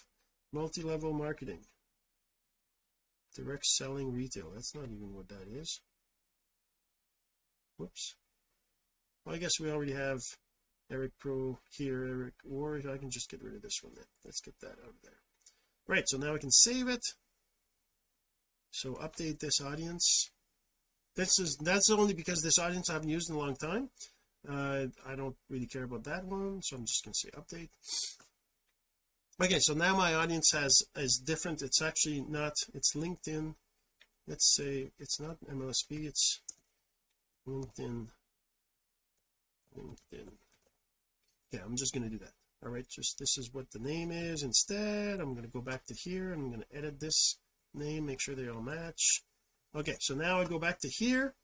multi-level 0.53 1.13
marketing 1.13 1.61
direct 3.35 3.65
selling 3.67 4.13
retail. 4.13 4.51
That's 4.53 4.75
not 4.75 4.85
even 4.85 5.15
what 5.15 5.29
that 5.29 5.47
is. 5.53 5.81
Whoops. 7.77 8.15
Well 9.25 9.35
I 9.35 9.39
guess 9.39 9.61
we 9.61 9.71
already 9.71 9.93
have 9.93 10.21
Eric 10.91 11.13
Pro 11.19 11.59
here 11.77 12.05
Eric 12.05 12.35
Worre 12.45 12.93
I 12.93 12.99
can 12.99 13.11
just 13.11 13.31
get 13.31 13.43
rid 13.43 13.55
of 13.55 13.63
this 13.63 13.79
one 13.83 13.95
then. 13.95 14.07
Let's 14.25 14.41
get 14.41 14.55
that 14.61 14.79
out 14.83 14.91
of 14.91 15.03
there. 15.03 15.21
Right 15.87 16.05
so 16.07 16.19
now 16.19 16.35
I 16.35 16.39
can 16.39 16.51
save 16.51 16.89
it. 16.89 17.03
So 18.71 18.95
update 18.95 19.41
this 19.41 19.61
audience. 19.61 20.31
This 21.17 21.39
is 21.39 21.57
that's 21.63 21.91
only 21.91 22.15
because 22.15 22.41
this 22.43 22.59
audience 22.59 22.89
I 22.89 22.95
haven't 22.95 23.09
used 23.09 23.31
in 23.31 23.37
a 23.37 23.39
long 23.39 23.57
time. 23.57 23.91
Uh, 24.49 24.87
I 25.07 25.17
don't 25.17 25.37
really 25.51 25.67
care 25.67 25.85
about 25.85 26.05
that 26.05 26.25
one 26.25 26.61
so 26.63 26.77
I'm 26.77 26.87
just 26.87 27.05
going 27.05 27.13
to 27.13 27.19
say 27.19 27.31
update 27.37 27.69
okay 29.43 29.59
so 29.59 29.73
now 29.73 29.97
my 29.97 30.15
audience 30.15 30.51
has 30.53 30.83
is 30.97 31.17
different. 31.17 31.63
It's 31.63 31.81
actually 31.81 32.25
not 32.29 32.53
it's 32.75 32.95
LinkedIn. 32.95 33.55
Let's 34.27 34.55
say 34.55 34.91
it's 34.99 35.19
not 35.19 35.39
MLSP 35.51 36.07
it's 36.07 36.41
LinkedIn. 37.49 38.09
LinkedIn. 39.79 40.29
Yeah 41.53 41.61
I'm 41.65 41.77
just 41.77 41.95
going 41.95 42.05
to 42.05 42.11
do 42.11 42.19
that. 42.19 42.33
All 42.65 42.71
right 42.71 42.87
just 42.89 43.19
this 43.19 43.39
is 43.39 43.51
what 43.53 43.71
the 43.71 43.79
name 43.79 44.11
is. 44.11 44.43
Instead 44.43 45.21
I'm 45.21 45.33
going 45.33 45.47
to 45.47 45.53
go 45.53 45.63
back 45.63 45.87
to 45.87 45.95
here. 45.95 46.33
I'm 46.33 46.51
going 46.51 46.65
to 46.71 46.77
edit 46.77 47.01
this 47.01 47.39
name 47.73 48.07
make 48.07 48.21
sure 48.21 48.35
they 48.35 48.49
all 48.49 48.63
match. 48.63 49.23
Okay 49.75 49.97
so 50.01 50.15
now 50.15 50.41
I 50.41 50.45
go 50.45 50.59
back 50.59 50.81
to 50.81 50.89
here 50.89 51.35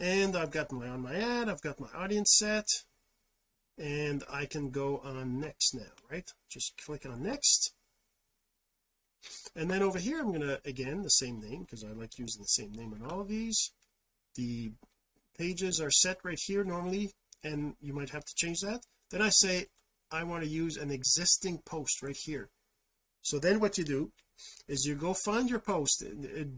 and 0.00 0.36
I've 0.36 0.50
got 0.50 0.70
my 0.70 0.86
on 0.86 1.00
my 1.00 1.16
ad 1.16 1.48
I've 1.48 1.62
got 1.62 1.80
my 1.80 1.88
audience 1.96 2.36
set 2.38 2.66
and 3.78 4.24
I 4.30 4.46
can 4.46 4.70
go 4.70 5.00
on 5.04 5.40
next 5.40 5.74
now 5.74 5.98
right? 6.10 6.30
Just 6.50 6.74
click 6.84 7.06
on 7.06 7.22
next. 7.22 7.72
And 9.54 9.70
then 9.70 9.82
over 9.82 9.98
here 9.98 10.20
I'm 10.20 10.32
to 10.32 10.60
again 10.64 11.02
the 11.02 11.10
same 11.10 11.40
name 11.40 11.62
because 11.62 11.84
I 11.84 11.92
like 11.92 12.18
using 12.18 12.42
the 12.42 12.48
same 12.48 12.72
name 12.72 12.94
on 12.94 13.08
all 13.08 13.20
of 13.20 13.28
these. 13.28 13.72
The 14.34 14.72
pages 15.36 15.80
are 15.80 15.90
set 15.90 16.18
right 16.24 16.38
here 16.46 16.64
normally 16.64 17.10
and 17.44 17.74
you 17.80 17.92
might 17.92 18.10
have 18.10 18.24
to 18.24 18.34
change 18.34 18.60
that. 18.60 18.80
Then 19.10 19.22
I 19.22 19.30
say 19.30 19.66
I 20.10 20.22
want 20.24 20.42
to 20.44 20.48
use 20.48 20.76
an 20.76 20.90
existing 20.90 21.60
post 21.66 22.02
right 22.02 22.16
here. 22.16 22.48
So 23.22 23.38
then 23.38 23.60
what 23.60 23.76
you 23.76 23.84
do 23.84 24.12
is 24.68 24.84
you 24.84 24.94
go 24.94 25.12
find 25.12 25.50
your 25.50 25.58
post. 25.58 26.04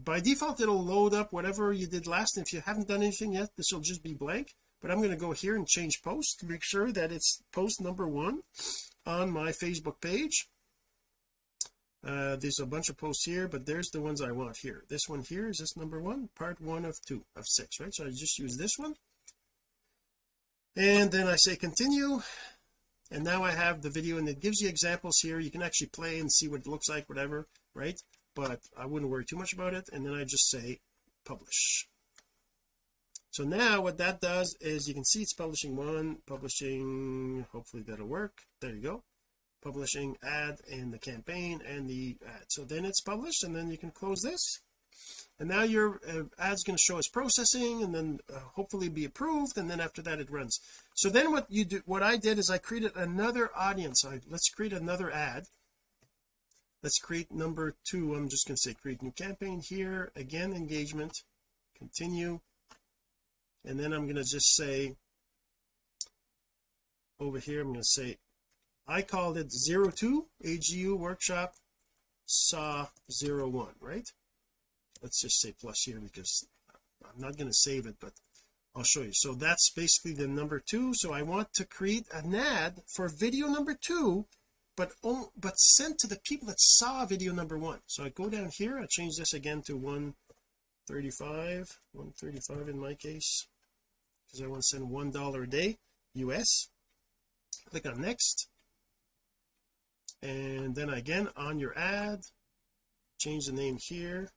By 0.03 0.19
default 0.19 0.61
it'll 0.61 0.83
load 0.83 1.13
up 1.13 1.33
whatever 1.33 1.73
you 1.73 1.87
did 1.87 2.07
last 2.07 2.37
if 2.37 2.53
you 2.53 2.61
haven't 2.61 2.87
done 2.87 3.01
anything 3.01 3.33
yet 3.33 3.49
this 3.57 3.71
will 3.71 3.81
just 3.81 4.03
be 4.03 4.13
blank 4.13 4.53
but 4.81 4.91
I'm 4.91 4.97
going 4.97 5.11
to 5.11 5.15
go 5.15 5.31
here 5.31 5.55
and 5.55 5.67
change 5.67 6.01
post 6.03 6.39
to 6.39 6.45
make 6.45 6.63
sure 6.63 6.91
that 6.91 7.11
it's 7.11 7.41
post 7.51 7.81
number 7.81 8.07
one 8.07 8.41
on 9.05 9.31
my 9.31 9.51
Facebook 9.51 10.01
page. 10.01 10.47
Uh, 12.05 12.35
there's 12.35 12.59
a 12.59 12.65
bunch 12.65 12.89
of 12.89 12.97
posts 12.97 13.25
here 13.25 13.47
but 13.47 13.65
there's 13.65 13.89
the 13.91 14.01
ones 14.01 14.21
I 14.21 14.31
want 14.31 14.57
here. 14.61 14.83
This 14.89 15.07
one 15.07 15.23
here 15.27 15.49
is 15.49 15.57
this 15.59 15.77
number 15.77 16.01
one 16.01 16.29
part 16.35 16.59
one 16.59 16.83
of 16.83 16.95
two 17.07 17.23
of 17.35 17.45
six 17.45 17.79
right? 17.79 17.93
So 17.93 18.05
I 18.05 18.09
just 18.09 18.39
use 18.39 18.57
this 18.57 18.71
one. 18.77 18.95
And 20.75 21.11
then 21.11 21.27
I 21.27 21.35
say 21.35 21.55
continue. 21.55 22.21
And 23.11 23.23
now 23.23 23.43
I 23.43 23.51
have 23.51 23.81
the 23.81 23.89
video 23.89 24.17
and 24.17 24.27
it 24.27 24.39
gives 24.39 24.61
you 24.61 24.69
examples 24.69 25.19
here. 25.21 25.39
You 25.39 25.51
can 25.51 25.61
actually 25.61 25.89
play 25.93 26.17
and 26.19 26.31
see 26.31 26.47
what 26.47 26.61
it 26.61 26.67
looks 26.67 26.89
like 26.89 27.07
whatever 27.07 27.47
right? 27.73 27.99
But 28.35 28.59
I 28.77 28.85
wouldn't 28.85 29.11
worry 29.11 29.25
too 29.25 29.37
much 29.37 29.53
about 29.53 29.73
it. 29.73 29.89
And 29.91 30.05
then 30.05 30.13
I 30.13 30.23
just 30.23 30.49
say 30.49 30.79
publish 31.25 31.87
so 33.31 33.45
now 33.45 33.79
what 33.79 33.97
that 33.97 34.19
does 34.19 34.57
is 34.59 34.89
you 34.89 34.93
can 34.93 35.05
see 35.05 35.21
it's 35.21 35.33
publishing 35.33 35.77
one 35.77 36.17
publishing 36.27 37.45
hopefully 37.53 37.81
that'll 37.87 38.05
work. 38.05 38.33
There 38.59 38.75
you 38.75 38.81
go. 38.81 39.03
Publishing 39.63 40.17
ad 40.21 40.57
and 40.69 40.93
the 40.93 40.99
campaign 40.99 41.61
and 41.65 41.89
the 41.89 42.17
ad. 42.27 42.43
So 42.49 42.65
then 42.65 42.83
it's 42.83 42.99
published 42.99 43.45
and 43.45 43.55
then 43.55 43.71
you 43.71 43.77
can 43.77 43.91
close 43.91 44.21
this. 44.21 44.59
And 45.39 45.47
now 45.47 45.63
your 45.63 46.01
uh, 46.07 46.23
ad's 46.37 46.63
going 46.63 46.75
to 46.75 46.83
show 46.83 46.97
as 46.97 47.07
processing 47.07 47.81
and 47.81 47.95
then 47.95 48.19
uh, 48.29 48.39
hopefully 48.55 48.89
be 48.89 49.05
approved 49.05 49.57
and 49.57 49.71
then 49.71 49.79
after 49.79 50.01
that 50.01 50.19
it 50.19 50.29
runs. 50.29 50.59
So 50.93 51.09
then 51.09 51.31
what 51.31 51.45
you 51.49 51.63
do 51.63 51.81
what 51.85 52.03
I 52.03 52.17
did 52.17 52.37
is 52.37 52.49
I 52.49 52.57
created 52.57 52.97
another 52.97 53.49
audience. 53.55 54.03
I, 54.05 54.19
let's 54.29 54.49
create 54.49 54.73
another 54.73 55.09
ad. 55.09 55.45
Let's 56.83 56.99
create 56.99 57.31
number 57.31 57.75
two. 57.89 58.13
I'm 58.13 58.27
just 58.27 58.45
going 58.45 58.57
to 58.57 58.61
say 58.61 58.73
create 58.73 59.01
new 59.01 59.11
campaign 59.11 59.61
here. 59.65 60.11
Again 60.17 60.51
engagement. 60.51 61.13
Continue 61.77 62.41
and 63.65 63.79
then 63.79 63.93
I'm 63.93 64.03
going 64.03 64.15
to 64.15 64.23
just 64.23 64.55
say 64.55 64.95
over 67.19 67.39
here 67.39 67.61
I'm 67.61 67.67
going 67.67 67.79
to 67.79 67.85
say 67.85 68.17
I 68.87 69.01
called 69.01 69.37
it 69.37 69.51
02 69.51 70.25
AGU 70.43 70.97
workshop 70.97 71.53
saw 72.25 72.87
01 73.21 73.67
right? 73.79 74.07
Let's 75.01 75.21
just 75.21 75.39
say 75.41 75.53
plus 75.59 75.83
here 75.83 75.99
because 75.99 76.47
I'm 77.03 77.21
not 77.21 77.37
going 77.37 77.49
to 77.49 77.53
save 77.53 77.85
it 77.85 77.95
but 77.99 78.13
I'll 78.75 78.83
show 78.83 79.01
you. 79.01 79.11
So 79.13 79.33
that's 79.33 79.69
basically 79.75 80.13
the 80.13 80.29
number 80.29 80.61
two. 80.65 80.93
So 80.93 81.11
I 81.11 81.23
want 81.23 81.53
to 81.55 81.65
create 81.65 82.05
an 82.13 82.33
ad 82.33 82.83
for 82.87 83.09
video 83.09 83.47
number 83.47 83.77
two 83.79 84.25
but 84.77 84.93
but 85.37 85.59
sent 85.59 85.99
to 85.99 86.07
the 86.07 86.19
people 86.23 86.47
that 86.47 86.59
saw 86.59 87.05
video 87.05 87.33
number 87.33 87.57
one. 87.57 87.79
So 87.85 88.03
I 88.03 88.09
go 88.09 88.29
down 88.29 88.49
here 88.53 88.79
I 88.79 88.85
change 88.89 89.17
this 89.17 89.33
again 89.33 89.61
to 89.67 89.77
135 90.87 91.79
135 91.93 92.69
in 92.69 92.79
my 92.79 92.93
case. 92.93 93.47
Because 94.25 94.45
I 94.45 94.47
want 94.47 94.61
to 94.61 94.67
send 94.67 94.89
one 94.89 95.11
dollar 95.11 95.43
a 95.43 95.49
day 95.49 95.77
US 96.15 96.69
click 97.69 97.85
on 97.85 98.01
next. 98.01 98.47
And 100.21 100.75
then 100.75 100.89
again 100.89 101.29
on 101.35 101.59
your 101.59 101.77
ad 101.77 102.19
change 103.19 103.45
the 103.45 103.53
name 103.53 103.77
here. 103.87 104.29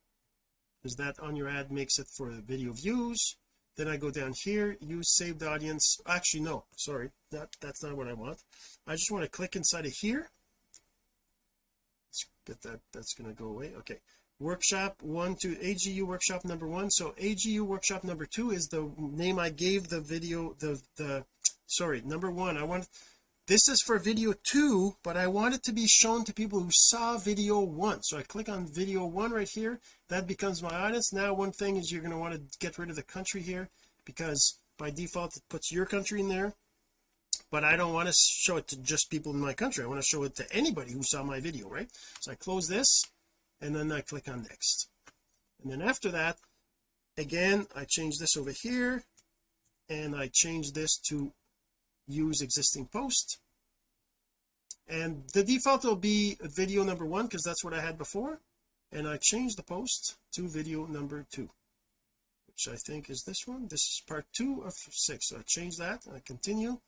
Because 0.81 0.95
that 0.97 1.19
on 1.19 1.35
your 1.35 1.49
ad 1.49 1.71
makes 1.71 1.99
it 1.99 2.07
for 2.15 2.33
the 2.33 2.41
video 2.41 2.73
views. 2.73 3.37
Then 3.77 3.87
I 3.87 3.97
go 3.97 4.09
down 4.09 4.33
here 4.43 4.77
use 4.79 5.15
saved 5.15 5.43
audience 5.43 5.97
actually 6.07 6.41
no 6.41 6.63
sorry 6.77 7.09
that 7.31 7.49
that's 7.59 7.83
not 7.83 7.97
what 7.97 8.07
I 8.07 8.13
want. 8.13 8.37
I 8.87 8.93
just 8.93 9.11
want 9.11 9.23
to 9.23 9.29
click 9.29 9.55
inside 9.55 9.85
of 9.85 9.93
here. 9.99 10.29
Let's 12.07 12.25
get 12.45 12.61
that 12.61 12.79
that's 12.93 13.13
going 13.13 13.29
to 13.29 13.35
go 13.35 13.49
away 13.49 13.73
okay 13.79 13.99
workshop 14.39 15.01
one 15.01 15.35
to 15.41 15.55
AGU 15.55 16.03
workshop 16.03 16.43
number 16.43 16.67
one. 16.67 16.89
So 16.91 17.13
AGU 17.19 17.61
workshop 17.61 18.03
number 18.03 18.25
two 18.25 18.51
is 18.51 18.67
the 18.67 18.91
name 18.97 19.39
I 19.39 19.49
gave 19.49 19.89
the 19.89 20.01
video 20.01 20.55
the 20.59 20.81
the 20.97 21.25
sorry 21.67 22.01
number 22.05 22.29
one. 22.31 22.57
I 22.57 22.63
want 22.63 22.87
this 23.47 23.67
is 23.69 23.81
for 23.81 23.99
video 23.99 24.33
two 24.43 24.95
but 25.03 25.15
I 25.15 25.27
want 25.27 25.55
it 25.55 25.63
to 25.63 25.71
be 25.71 25.87
shown 25.87 26.25
to 26.25 26.33
people 26.33 26.59
who 26.59 26.71
saw 26.71 27.17
video 27.17 27.59
one. 27.59 28.03
So 28.03 28.17
I 28.17 28.23
click 28.23 28.49
on 28.49 28.67
video 28.67 29.05
one 29.05 29.31
right 29.31 29.49
here. 29.49 29.79
That 30.09 30.27
becomes 30.27 30.61
my 30.61 30.75
audience. 30.75 31.13
Now 31.13 31.33
one 31.33 31.51
thing 31.51 31.77
is 31.77 31.91
you're 31.91 32.01
going 32.01 32.11
to 32.11 32.17
want 32.17 32.33
to 32.33 32.57
get 32.59 32.77
rid 32.77 32.89
of 32.89 32.95
the 32.95 33.03
country 33.03 33.41
here 33.41 33.69
because 34.03 34.59
by 34.77 34.89
default 34.91 35.37
it 35.37 35.43
puts 35.49 35.71
your 35.71 35.85
country 35.85 36.19
in 36.19 36.27
there. 36.27 36.53
But 37.51 37.63
I 37.63 37.75
don't 37.77 37.93
want 37.93 38.09
to 38.09 38.13
show 38.13 38.57
it 38.57 38.67
to 38.69 38.77
just 38.77 39.09
people 39.09 39.31
in 39.31 39.39
my 39.39 39.53
country. 39.53 39.83
I 39.83 39.87
want 39.87 40.01
to 40.01 40.07
show 40.07 40.23
it 40.23 40.35
to 40.37 40.51
anybody 40.51 40.91
who 40.91 41.03
saw 41.03 41.23
my 41.23 41.39
video 41.39 41.69
right? 41.69 41.87
So 42.19 42.31
I 42.31 42.35
close 42.35 42.67
this 42.67 43.03
and 43.61 43.75
then 43.75 43.91
I 43.91 44.01
click 44.01 44.27
on 44.27 44.43
next. 44.43 44.89
And 45.61 45.71
then 45.71 45.81
after 45.81 46.09
that 46.11 46.37
again 47.17 47.67
I 47.75 47.85
change 47.87 48.17
this 48.17 48.35
over 48.37 48.51
here 48.51 49.03
and 49.89 50.15
I 50.15 50.29
change 50.33 50.71
this 50.71 50.97
to 51.09 51.31
use 52.07 52.41
existing 52.41 52.87
post. 52.87 53.39
And 54.87 55.23
the 55.33 55.43
default 55.43 55.83
will 55.83 55.95
be 55.95 56.37
video 56.41 56.83
number 56.83 57.05
one 57.05 57.25
because 57.25 57.43
that's 57.43 57.63
what 57.63 57.73
I 57.73 57.81
had 57.81 57.97
before. 57.97 58.39
And 58.91 59.07
I 59.07 59.17
change 59.19 59.55
the 59.55 59.63
post 59.63 60.15
to 60.33 60.47
video 60.47 60.85
number 60.85 61.25
two 61.31 61.49
which 62.55 62.73
I 62.73 62.77
think 62.77 63.09
is 63.09 63.23
this 63.23 63.45
one. 63.45 63.67
This 63.67 63.81
is 63.81 64.03
part 64.07 64.25
two 64.33 64.63
of 64.65 64.73
six. 64.91 65.29
So 65.29 65.37
I 65.37 65.41
change 65.45 65.75
that. 65.77 66.05
And 66.05 66.15
I 66.15 66.21
continue 66.25 66.79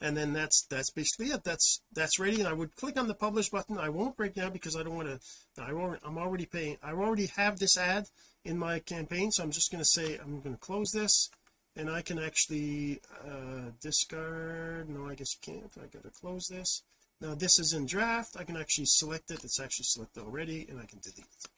and 0.00 0.16
then 0.16 0.32
that's 0.32 0.66
that's 0.70 0.90
basically 0.90 1.26
it. 1.26 1.44
That's 1.44 1.82
that's 1.92 2.18
ready 2.18 2.38
and 2.38 2.48
I 2.48 2.52
would 2.52 2.76
click 2.76 2.98
on 2.98 3.08
the 3.08 3.14
publish 3.14 3.50
button. 3.50 3.78
I 3.78 3.88
won't 3.88 4.16
break 4.16 4.36
now 4.36 4.50
because 4.50 4.76
I 4.76 4.82
don't 4.82 4.94
want 4.94 5.08
to 5.08 5.62
I 5.62 5.72
won't, 5.72 5.98
I'm 6.04 6.18
already 6.18 6.46
paying 6.46 6.76
I 6.82 6.92
already 6.92 7.26
have 7.36 7.58
this 7.58 7.76
ad 7.76 8.06
in 8.44 8.58
my 8.58 8.78
campaign 8.78 9.30
so 9.32 9.42
I'm 9.42 9.50
just 9.50 9.70
going 9.72 9.82
to 9.82 9.90
say 9.90 10.18
I'm 10.18 10.40
going 10.40 10.54
to 10.54 10.60
close 10.60 10.90
this 10.92 11.30
and 11.76 11.90
I 11.90 12.02
can 12.02 12.18
actually 12.18 13.00
uh 13.26 13.70
discard 13.80 14.88
no 14.88 15.08
I 15.08 15.14
guess 15.14 15.34
you 15.34 15.52
can't. 15.52 15.72
I 15.76 15.86
gotta 15.86 16.10
close 16.10 16.46
this. 16.46 16.82
Now 17.20 17.34
this 17.34 17.58
is 17.58 17.72
in 17.72 17.86
draft. 17.86 18.36
I 18.38 18.44
can 18.44 18.56
actually 18.56 18.86
select 18.86 19.30
it. 19.32 19.42
It's 19.42 19.60
actually 19.60 19.86
selected 19.86 20.22
already 20.22 20.66
and 20.68 20.78
I 20.78 20.86
can 20.86 21.00
delete 21.00 21.18
it. 21.18 21.50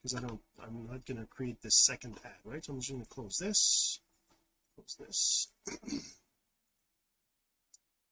Because 0.00 0.16
I 0.16 0.20
don't 0.20 0.40
I'm 0.62 0.86
not 0.88 1.06
going 1.06 1.18
to 1.18 1.26
create 1.26 1.60
this 1.62 1.84
second 1.84 2.18
ad 2.24 2.38
right? 2.44 2.64
So 2.64 2.72
I'm 2.72 2.78
just 2.78 2.92
going 2.92 3.02
to 3.02 3.08
close 3.08 3.36
this 3.40 3.98
close 4.76 4.96
this 4.96 5.48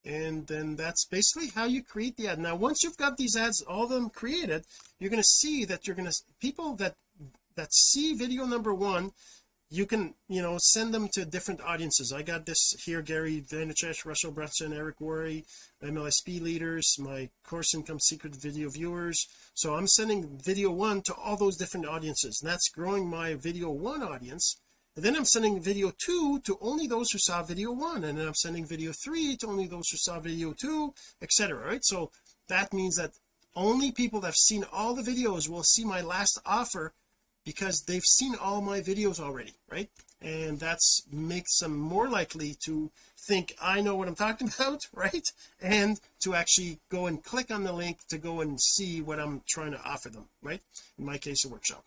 and 0.04 0.46
then 0.46 0.76
that's 0.76 1.04
basically 1.06 1.48
how 1.48 1.64
you 1.64 1.82
create 1.82 2.16
the 2.16 2.28
ad. 2.28 2.38
Now 2.38 2.56
once 2.56 2.82
you've 2.82 2.96
got 2.96 3.16
these 3.16 3.36
ads 3.36 3.62
all 3.62 3.84
of 3.84 3.90
them 3.90 4.10
created 4.10 4.64
you're 4.98 5.10
going 5.10 5.22
to 5.22 5.28
see 5.28 5.64
that 5.66 5.86
you're 5.86 5.96
going 5.96 6.10
to 6.10 6.16
people 6.40 6.74
that 6.76 6.94
that 7.56 7.72
see 7.72 8.14
video 8.14 8.44
number 8.44 8.72
one 8.72 9.12
you 9.72 9.86
can 9.86 10.14
you 10.28 10.42
know 10.42 10.56
send 10.58 10.92
them 10.92 11.08
to 11.12 11.24
different 11.24 11.60
audiences. 11.60 12.12
I 12.12 12.22
got 12.22 12.44
this 12.44 12.74
here 12.84 13.02
Gary 13.02 13.44
Vaynerchuk 13.48 14.04
Russell 14.04 14.32
Brunson 14.32 14.72
Eric 14.72 15.00
Worre 15.00 15.44
MLSP 15.82 16.40
leaders 16.40 16.96
my 16.98 17.28
course 17.44 17.72
income 17.74 18.00
secret 18.00 18.34
video 18.34 18.68
viewers. 18.68 19.26
So 19.54 19.76
I'm 19.76 19.86
sending 19.86 20.38
video 20.44 20.70
one 20.70 21.02
to 21.02 21.14
all 21.14 21.36
those 21.36 21.56
different 21.56 21.86
audiences 21.86 22.40
and 22.42 22.50
that's 22.50 22.68
growing 22.68 23.08
my 23.08 23.34
video 23.34 23.70
one 23.70 24.02
audience 24.02 24.56
and 24.96 25.04
then 25.04 25.14
I'm 25.16 25.24
sending 25.24 25.60
video 25.60 25.92
two 26.04 26.40
to 26.40 26.58
only 26.60 26.86
those 26.86 27.10
who 27.10 27.18
saw 27.18 27.42
video 27.42 27.70
one 27.72 28.04
and 28.04 28.18
then 28.18 28.26
I'm 28.26 28.34
sending 28.34 28.66
video 28.66 28.92
three 28.92 29.36
to 29.36 29.46
only 29.46 29.66
those 29.66 29.88
who 29.90 29.96
saw 29.96 30.18
video 30.18 30.52
two 30.52 30.94
etc 31.22 31.64
right? 31.64 31.84
So 31.84 32.10
that 32.48 32.72
means 32.72 32.96
that 32.96 33.12
only 33.54 33.92
people 33.92 34.20
that 34.20 34.28
have 34.28 34.34
seen 34.34 34.64
all 34.72 34.94
the 34.94 35.02
videos 35.02 35.48
will 35.48 35.62
see 35.62 35.84
my 35.84 36.00
last 36.00 36.40
offer 36.44 36.92
because 37.44 37.84
they've 37.86 38.04
seen 38.04 38.34
all 38.34 38.60
my 38.60 38.80
videos 38.80 39.20
already 39.20 39.54
right? 39.70 39.88
And 40.20 40.58
that's 40.58 41.02
makes 41.10 41.58
them 41.58 41.78
more 41.78 42.08
likely 42.08 42.56
to 42.66 42.90
think 43.28 43.54
I 43.62 43.80
know 43.80 43.94
what 43.94 44.08
I'm 44.08 44.16
talking 44.16 44.50
about 44.58 44.80
right? 44.92 45.26
And 45.60 46.00
to 46.24 46.34
actually 46.34 46.80
go 46.90 47.06
and 47.06 47.22
click 47.22 47.52
on 47.52 47.62
the 47.62 47.72
link 47.72 47.98
to 48.08 48.18
go 48.18 48.40
and 48.40 48.60
see 48.60 49.00
what 49.00 49.20
I'm 49.20 49.42
trying 49.48 49.72
to 49.72 49.82
offer 49.82 50.08
them 50.08 50.28
right? 50.42 50.60
In 50.98 51.04
my 51.04 51.16
case 51.16 51.44
a 51.44 51.48
workshop 51.48 51.84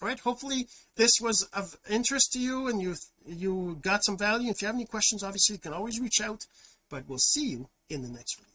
right? 0.00 0.18
Hopefully 0.18 0.66
this 0.96 1.12
was 1.20 1.44
of 1.52 1.76
interest 1.88 2.32
to 2.32 2.40
you 2.40 2.68
and 2.68 2.80
you 2.80 2.96
you 3.26 3.78
got 3.82 4.04
some 4.04 4.16
value. 4.16 4.50
If 4.50 4.62
you 4.62 4.66
have 4.66 4.74
any 4.74 4.86
questions 4.86 5.22
obviously 5.22 5.56
you 5.56 5.60
can 5.60 5.72
always 5.72 6.00
reach 6.00 6.20
out 6.20 6.46
but 6.88 7.04
we'll 7.08 7.18
see 7.18 7.48
you 7.48 7.68
in 7.88 8.02
the 8.02 8.08
next 8.08 8.38
video. 8.38 8.50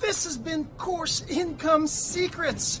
This 0.00 0.24
has 0.24 0.36
been 0.36 0.64
course 0.78 1.24
income 1.28 1.86
secrets 1.86 2.80